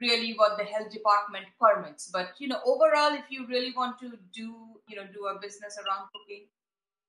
really 0.00 0.34
what 0.36 0.56
the 0.58 0.64
health 0.64 0.90
department 0.90 1.46
permits. 1.60 2.10
But 2.12 2.32
you 2.38 2.48
know, 2.48 2.60
overall, 2.64 3.12
if 3.14 3.24
you 3.30 3.46
really 3.46 3.72
want 3.76 3.98
to 4.00 4.12
do, 4.32 4.54
you 4.88 4.96
know, 4.96 5.06
do 5.12 5.26
a 5.26 5.38
business 5.40 5.78
around 5.78 6.08
cooking, 6.12 6.46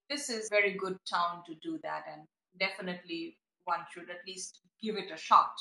this 0.09 0.29
is 0.29 0.49
very 0.49 0.73
good 0.73 0.97
town 1.09 1.43
to 1.47 1.55
do 1.55 1.79
that, 1.83 2.03
and 2.11 2.27
definitely 2.59 3.37
one 3.65 3.79
should 3.93 4.09
at 4.09 4.25
least 4.27 4.59
give 4.81 4.95
it 4.95 5.11
a 5.13 5.17
shot. 5.17 5.53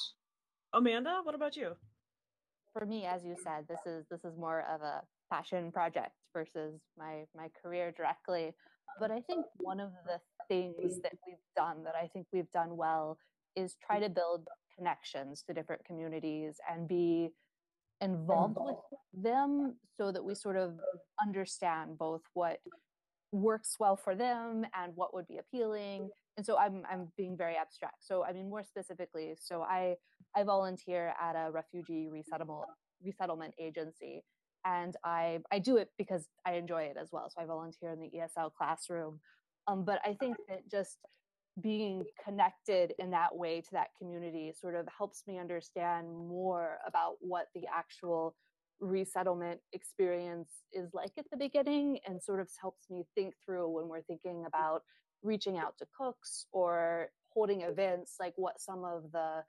Amanda, 0.73 1.21
what 1.25 1.35
about 1.35 1.57
you? 1.57 1.77
for 2.79 2.87
me, 2.87 3.07
as 3.07 3.25
you 3.25 3.35
said, 3.43 3.67
this 3.69 3.81
is 3.87 4.07
this 4.11 4.25
is 4.25 4.37
more 4.37 4.65
of 4.73 4.83
a 4.83 5.03
passion 5.31 5.73
project 5.73 6.13
versus 6.33 6.81
my 6.97 7.25
my 7.37 7.49
career 7.61 7.93
directly. 7.97 8.55
But 9.01 9.11
I 9.11 9.21
think 9.21 9.47
one 9.59 9.81
of 9.81 9.91
the 10.07 10.21
things 10.49 11.01
that 11.03 11.13
we've 11.27 11.37
done 11.57 11.85
that 11.85 11.95
I 11.95 12.09
think 12.09 12.27
we've 12.33 12.51
done 12.51 12.77
well 12.77 13.19
is 13.57 13.77
try 13.85 14.01
to 14.01 14.09
build 14.09 14.49
connections 14.79 15.43
to 15.47 15.53
different 15.53 15.85
communities 15.85 16.57
and 16.71 16.89
be 16.89 17.31
involved 18.01 18.57
with 18.59 18.77
them 19.13 19.75
so 19.97 20.13
that 20.13 20.25
we 20.25 20.35
sort 20.35 20.57
of 20.57 20.75
understand 21.21 21.99
both 21.99 22.23
what 22.35 22.59
works 23.33 23.77
well 23.81 23.97
for 23.97 24.15
them 24.15 24.65
and 24.75 24.93
what 24.95 25.13
would 25.13 25.27
be 25.27 25.39
appealing 25.39 26.09
and 26.39 26.47
so 26.47 26.57
I'm 26.57 26.85
I'm 26.91 27.09
being 27.17 27.37
very 27.37 27.57
abstract. 27.57 27.97
So 27.99 28.25
I 28.25 28.33
mean 28.33 28.49
more 28.49 28.63
specifically, 28.63 29.35
so 29.39 29.63
I 29.63 29.97
I 30.37 30.45
volunteer 30.45 31.13
at 31.21 31.35
a 31.35 31.51
refugee 31.51 32.09
resettlement 32.11 32.69
resettlement 33.05 33.55
agency 33.61 34.23
and 34.65 34.97
I 35.05 35.41
I 35.51 35.59
do 35.59 35.77
it 35.79 35.91
because 35.99 36.29
I 36.47 36.53
enjoy 36.53 36.85
it 36.85 36.97
as 36.99 37.09
well. 37.11 37.29
So 37.29 37.43
I 37.43 37.45
volunteer 37.45 37.91
in 37.91 37.99
the 37.99 38.11
ESL 38.17 38.53
classroom. 38.57 39.19
Um, 39.67 39.85
but 39.85 40.01
I 40.05 40.15
think 40.15 40.37
that 40.49 40.71
just 40.71 40.99
being 41.61 42.05
connected 42.25 42.95
in 42.99 43.11
that 43.11 43.35
way 43.35 43.61
to 43.61 43.69
that 43.73 43.89
community 43.99 44.53
sort 44.59 44.75
of 44.75 44.87
helps 44.97 45.25
me 45.27 45.39
understand 45.39 46.07
more 46.07 46.79
about 46.87 47.15
what 47.21 47.47
the 47.55 47.63
actual 47.75 48.35
resettlement 48.81 49.61
experience 49.73 50.51
is 50.73 50.89
like 50.95 51.11
at 51.19 51.25
the 51.31 51.37
beginning 51.37 51.99
and 52.07 52.23
sort 52.23 52.41
of 52.41 52.49
helps 52.61 52.89
me 52.91 53.05
think 53.15 53.35
through 53.45 53.69
when 53.69 53.89
we're 53.89 54.03
thinking 54.03 54.45
about 54.47 54.83
reaching 55.23 55.59
out 55.59 55.75
to 55.79 55.87
cooks 55.99 56.47
or 56.53 57.09
holding 57.31 57.63
events 57.63 58.15
like 58.21 58.35
what 58.37 58.61
some 58.61 58.85
of 58.85 59.11
the 59.13 59.43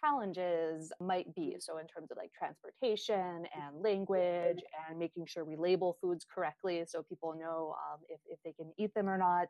challenges 0.00 0.92
might 1.00 1.34
be. 1.34 1.56
So 1.58 1.78
in 1.78 1.86
terms 1.86 2.10
of 2.10 2.16
like 2.16 2.30
transportation 2.32 3.46
and 3.54 3.82
language 3.82 4.60
and 4.88 4.98
making 4.98 5.26
sure 5.26 5.44
we 5.44 5.56
label 5.56 5.96
foods 6.00 6.24
correctly 6.32 6.84
so 6.86 7.02
people 7.02 7.34
know 7.38 7.74
um, 7.92 8.00
if, 8.08 8.20
if 8.30 8.38
they 8.44 8.52
can 8.52 8.72
eat 8.78 8.94
them 8.94 9.08
or 9.08 9.18
not 9.18 9.48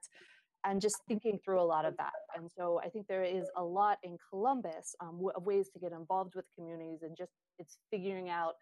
and 0.65 0.81
just 0.81 0.97
thinking 1.07 1.39
through 1.45 1.61
a 1.61 1.63
lot 1.63 1.85
of 1.85 1.97
that. 1.97 2.13
And 2.37 2.51
so 2.51 2.81
I 2.85 2.89
think 2.89 3.07
there 3.07 3.25
is 3.25 3.49
a 3.57 3.63
lot 3.63 3.99
in 4.03 4.17
Columbus 4.31 4.95
um, 5.01 5.21
of 5.35 5.45
ways 5.45 5.69
to 5.73 5.79
get 5.79 5.93
involved 5.93 6.35
with 6.35 6.45
communities 6.57 7.01
and 7.03 7.17
just 7.17 7.33
it's 7.59 7.79
figuring 7.91 8.29
out 8.29 8.55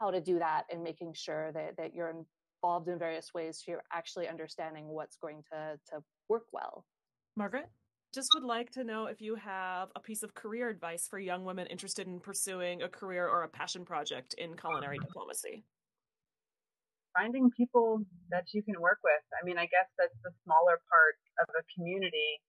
how 0.00 0.10
to 0.10 0.20
do 0.20 0.38
that 0.38 0.64
and 0.70 0.82
making 0.82 1.12
sure 1.14 1.52
that, 1.52 1.76
that 1.76 1.94
you're 1.94 2.12
involved 2.62 2.88
in 2.88 2.98
various 2.98 3.32
ways 3.34 3.62
so 3.64 3.72
you're 3.72 3.84
actually 3.92 4.28
understanding 4.28 4.88
what's 4.88 5.16
going 5.16 5.42
to, 5.52 5.78
to 5.90 6.02
work 6.28 6.44
well. 6.52 6.84
Margaret? 7.36 7.68
Just 8.14 8.28
would 8.34 8.44
like 8.44 8.70
to 8.72 8.84
know 8.84 9.06
if 9.06 9.20
you 9.20 9.34
have 9.34 9.88
a 9.94 10.00
piece 10.00 10.22
of 10.22 10.32
career 10.32 10.70
advice 10.70 11.06
for 11.06 11.18
young 11.18 11.44
women 11.44 11.66
interested 11.66 12.06
in 12.06 12.18
pursuing 12.18 12.82
a 12.82 12.88
career 12.88 13.28
or 13.28 13.42
a 13.42 13.48
passion 13.48 13.84
project 13.84 14.34
in 14.38 14.56
culinary 14.56 14.98
diplomacy 14.98 15.64
finding 17.16 17.50
people 17.56 18.04
that 18.30 18.44
you 18.52 18.62
can 18.62 18.76
work 18.80 19.00
with. 19.02 19.24
I 19.32 19.44
mean, 19.44 19.56
I 19.56 19.64
guess 19.64 19.88
that's 19.96 20.16
the 20.22 20.30
smaller 20.44 20.76
part 20.92 21.16
of 21.40 21.48
a 21.56 21.64
community. 21.72 22.44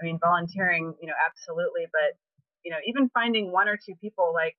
I 0.00 0.06
mean, 0.06 0.18
volunteering, 0.22 0.94
you 1.00 1.08
know, 1.08 1.18
absolutely, 1.20 1.86
but 1.92 2.16
you 2.64 2.72
know, 2.72 2.80
even 2.86 3.10
finding 3.12 3.52
one 3.52 3.68
or 3.68 3.76
two 3.76 3.94
people 4.00 4.32
like 4.32 4.56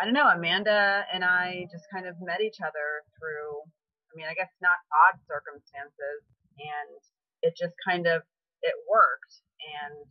I 0.00 0.04
don't 0.04 0.14
know, 0.14 0.28
Amanda 0.28 1.04
and 1.12 1.24
I 1.24 1.66
just 1.72 1.84
kind 1.92 2.06
of 2.06 2.14
met 2.20 2.40
each 2.40 2.60
other 2.60 3.06
through 3.18 3.62
I 4.10 4.12
mean, 4.16 4.26
I 4.26 4.34
guess 4.34 4.50
not 4.60 4.78
odd 4.90 5.20
circumstances 5.28 6.26
and 6.58 6.98
it 7.42 7.54
just 7.56 7.74
kind 7.86 8.06
of 8.06 8.22
it 8.62 8.74
worked 8.90 9.34
and 9.62 10.06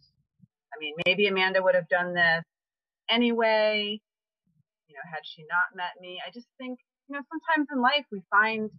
I 0.72 0.76
mean, 0.80 0.94
maybe 1.06 1.28
Amanda 1.28 1.64
would 1.64 1.76
have 1.76 1.90
done 1.90 2.14
this 2.14 2.44
anyway, 3.10 4.00
you 4.88 4.94
know, 4.96 5.06
had 5.12 5.24
she 5.24 5.44
not 5.50 5.76
met 5.76 6.00
me. 6.00 6.22
I 6.26 6.30
just 6.32 6.48
think 6.60 6.80
you 7.08 7.16
know, 7.16 7.24
sometimes 7.32 7.68
in 7.72 7.80
life 7.80 8.04
we 8.12 8.22
find 8.28 8.70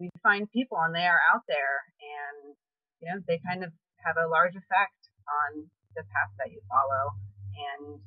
we 0.00 0.08
find 0.20 0.48
people 0.52 0.76
and 0.80 0.92
they 0.92 1.08
are 1.08 1.20
out 1.32 1.44
there 1.48 1.76
and 2.00 2.56
you 3.00 3.06
know 3.08 3.20
they 3.28 3.40
kind 3.44 3.64
of 3.64 3.72
have 4.04 4.16
a 4.16 4.28
large 4.28 4.56
effect 4.56 5.00
on 5.28 5.68
the 5.96 6.04
path 6.12 6.32
that 6.40 6.52
you 6.52 6.60
follow 6.68 7.16
and 7.56 8.00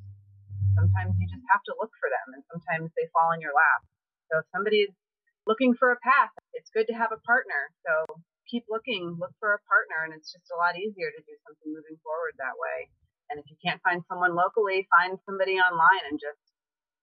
sometimes 0.77 1.17
you 1.17 1.25
just 1.25 1.45
have 1.49 1.61
to 1.65 1.73
look 1.81 1.93
for 1.97 2.09
them 2.09 2.37
and 2.37 2.45
sometimes 2.49 2.93
they 2.93 3.09
fall 3.09 3.33
in 3.33 3.41
your 3.41 3.53
lap. 3.53 3.81
So 4.29 4.41
if 4.41 4.45
somebody's 4.53 4.93
looking 5.49 5.73
for 5.73 5.93
a 5.93 5.99
path 6.01 6.33
it's 6.53 6.73
good 6.73 6.89
to 6.89 6.97
have 6.97 7.13
a 7.13 7.21
partner. 7.25 7.69
So 7.85 8.21
keep 8.49 8.65
looking 8.69 9.17
look 9.21 9.33
for 9.37 9.53
a 9.53 9.61
partner 9.69 10.05
and 10.05 10.13
it's 10.13 10.33
just 10.33 10.49
a 10.49 10.57
lot 10.57 10.77
easier 10.77 11.13
to 11.13 11.21
do 11.25 11.35
something 11.45 11.69
moving 11.69 12.01
forward 12.01 12.33
that 12.41 12.57
way. 12.57 12.89
And 13.29 13.37
if 13.37 13.45
you 13.49 13.57
can't 13.61 13.81
find 13.85 14.01
someone 14.09 14.33
locally 14.33 14.89
find 14.89 15.21
somebody 15.25 15.61
online 15.61 16.05
and 16.09 16.17
just 16.17 16.41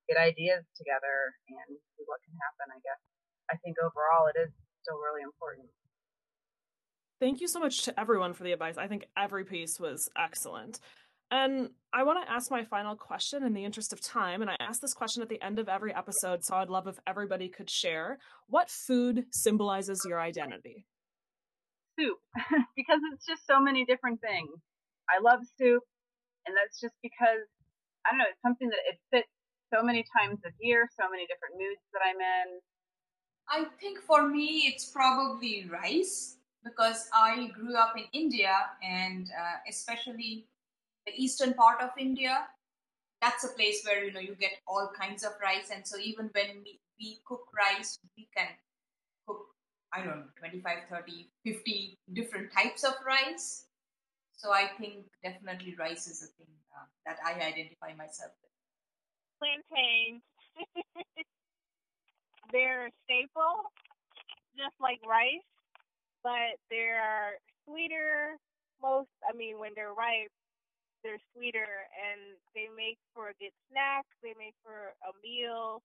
get 0.09 0.17
ideas 0.17 0.65
together 0.77 1.35
and 1.51 1.79
see 1.97 2.05
what 2.07 2.23
can 2.25 2.35
happen, 2.39 2.73
I 2.75 2.81
guess. 2.83 3.03
I 3.51 3.57
think 3.63 3.77
overall 3.79 4.27
it 4.31 4.39
is 4.39 4.51
still 4.83 4.99
really 4.99 5.23
important. 5.23 5.69
Thank 7.21 7.41
you 7.41 7.49
so 7.49 7.61
much 7.61 7.83
to 7.85 7.99
everyone 7.99 8.35
for 8.35 8.45
the 8.45 8.53
advice. 8.53 8.77
I 8.77 8.89
think 8.89 9.07
every 9.17 9.45
piece 9.45 9.81
was 9.81 10.09
excellent. 10.17 10.81
And 11.31 11.71
I 11.93 12.05
want 12.05 12.25
to 12.25 12.31
ask 12.31 12.51
my 12.51 12.65
final 12.65 12.95
question 12.95 13.43
in 13.43 13.53
the 13.53 13.65
interest 13.65 13.93
of 13.93 14.01
time. 14.01 14.43
And 14.43 14.51
I 14.51 14.57
ask 14.61 14.81
this 14.81 14.95
question 14.95 15.23
at 15.23 15.29
the 15.29 15.43
end 15.43 15.59
of 15.59 15.69
every 15.69 15.95
episode, 15.95 16.45
so 16.45 16.55
I'd 16.55 16.69
love 16.69 16.87
if 16.87 16.99
everybody 17.07 17.49
could 17.49 17.71
share 17.71 18.19
what 18.49 18.71
food 18.71 19.25
symbolizes 19.33 20.05
your 20.07 20.21
identity? 20.21 20.87
Soup, 21.99 22.19
because 22.77 23.01
it's 23.13 23.27
just 23.27 23.47
so 23.47 23.59
many 23.59 23.85
different 23.85 24.21
things. 24.21 24.51
I 25.09 25.21
love 25.23 25.41
soup, 25.59 25.83
and 26.47 26.55
that's 26.55 26.79
just 26.79 26.95
because 27.03 27.49
I 28.07 28.11
don't 28.11 28.19
know, 28.19 28.31
it's 28.31 28.43
something 28.43 28.69
that 28.69 28.87
it 28.87 28.99
fits 29.11 29.36
so 29.73 29.83
many 29.83 30.05
times 30.17 30.41
of 30.45 30.53
year, 30.61 30.89
so 30.99 31.09
many 31.11 31.27
different 31.27 31.55
moods 31.59 31.81
that 31.93 32.03
I'm 32.05 32.21
in. 32.21 32.61
I 33.49 33.69
think 33.81 34.01
for 34.01 34.27
me, 34.29 34.65
it's 34.67 34.87
probably 34.87 35.69
rice 35.71 36.37
because 36.65 37.09
I 37.15 37.49
grew 37.55 37.77
up 37.77 37.95
in 37.97 38.05
India 38.13 38.55
and 38.83 39.29
uh, 39.31 39.57
especially 39.69 40.47
the 41.07 41.13
eastern 41.17 41.55
part 41.55 41.81
of 41.81 41.91
India. 41.99 42.47
That's 43.23 43.45
a 43.45 43.49
place 43.49 43.83
where 43.85 44.05
you 44.05 44.13
know 44.13 44.21
you 44.21 44.35
get 44.35 44.53
all 44.67 44.91
kinds 44.99 45.25
of 45.25 45.33
rice, 45.43 45.71
and 45.73 45.87
so 45.87 45.97
even 45.99 46.29
when 46.35 46.63
we, 46.65 46.81
we 47.01 47.19
cook 47.27 47.47
rice, 47.57 47.99
we 48.17 48.29
can 48.37 48.49
cook 49.27 49.47
I 49.93 49.99
don't 50.05 50.19
know 50.19 50.25
25, 50.39 50.79
30, 50.91 51.31
50 51.45 51.99
different 52.13 52.53
types 52.53 52.85
of 52.85 52.95
rice. 53.07 53.65
So 54.37 54.53
I 54.53 54.69
think 54.79 55.07
definitely 55.25 55.75
rice 55.79 56.07
is 56.07 56.23
a 56.23 56.31
thing 56.37 56.53
uh, 56.77 56.85
that 57.07 57.17
I 57.25 57.33
identify 57.41 57.95
myself 57.97 58.33
with 58.43 58.46
plantains. 59.39 60.23
they're 62.53 62.91
staple, 63.05 63.71
just 64.57 64.77
like 64.81 65.01
rice, 65.07 65.47
but 66.23 66.59
they're 66.71 67.39
sweeter. 67.67 68.37
Most, 68.83 69.11
I 69.25 69.33
mean, 69.37 69.59
when 69.59 69.73
they're 69.75 69.97
ripe, 69.97 70.33
they're 71.05 71.23
sweeter, 71.35 71.89
and 71.95 72.37
they 72.57 72.69
make 72.75 72.99
for 73.15 73.31
a 73.33 73.39
good 73.41 73.55
snack. 73.71 74.05
They 74.23 74.35
make 74.39 74.57
for 74.65 74.95
a 75.07 75.13
meal. 75.23 75.83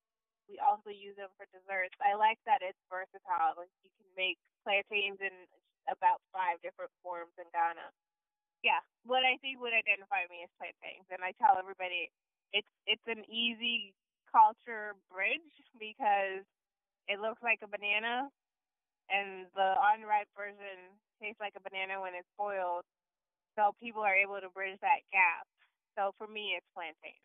We 0.49 0.59
also 0.59 0.91
use 0.91 1.15
them 1.15 1.31
for 1.39 1.47
desserts. 1.53 1.95
I 2.03 2.17
like 2.17 2.39
that 2.49 2.63
it's 2.65 2.79
versatile. 2.91 3.55
Like 3.59 3.71
you 3.85 3.91
can 3.99 4.09
make 4.17 4.37
plantains 4.65 5.21
in 5.23 5.33
about 5.89 6.19
five 6.35 6.59
different 6.65 6.91
forms 7.03 7.33
in 7.39 7.47
Ghana. 7.55 7.87
Yeah, 8.65 8.81
what 9.05 9.25
I 9.25 9.37
think 9.41 9.61
would 9.61 9.73
identify 9.73 10.25
me 10.29 10.45
is 10.45 10.51
plantains, 10.61 11.05
and 11.09 11.21
I 11.25 11.33
tell 11.41 11.57
everybody 11.57 12.09
it's 12.53 12.67
it's 12.85 13.07
an 13.07 13.23
easy 13.29 13.93
culture 14.31 14.95
bridge 15.11 15.51
because 15.79 16.43
it 17.07 17.19
looks 17.19 17.43
like 17.43 17.59
a 17.63 17.67
banana 17.67 18.29
and 19.11 19.47
the 19.55 19.75
unripe 19.93 20.31
version 20.35 20.95
tastes 21.21 21.39
like 21.39 21.53
a 21.57 21.63
banana 21.63 21.99
when 21.99 22.15
it's 22.15 22.29
boiled. 22.37 22.83
So 23.57 23.75
people 23.81 24.01
are 24.01 24.15
able 24.15 24.39
to 24.39 24.49
bridge 24.49 24.79
that 24.81 25.03
gap. 25.11 25.45
So 25.97 26.11
for 26.17 26.27
me 26.27 26.55
it's 26.55 26.67
plantain. 26.73 27.19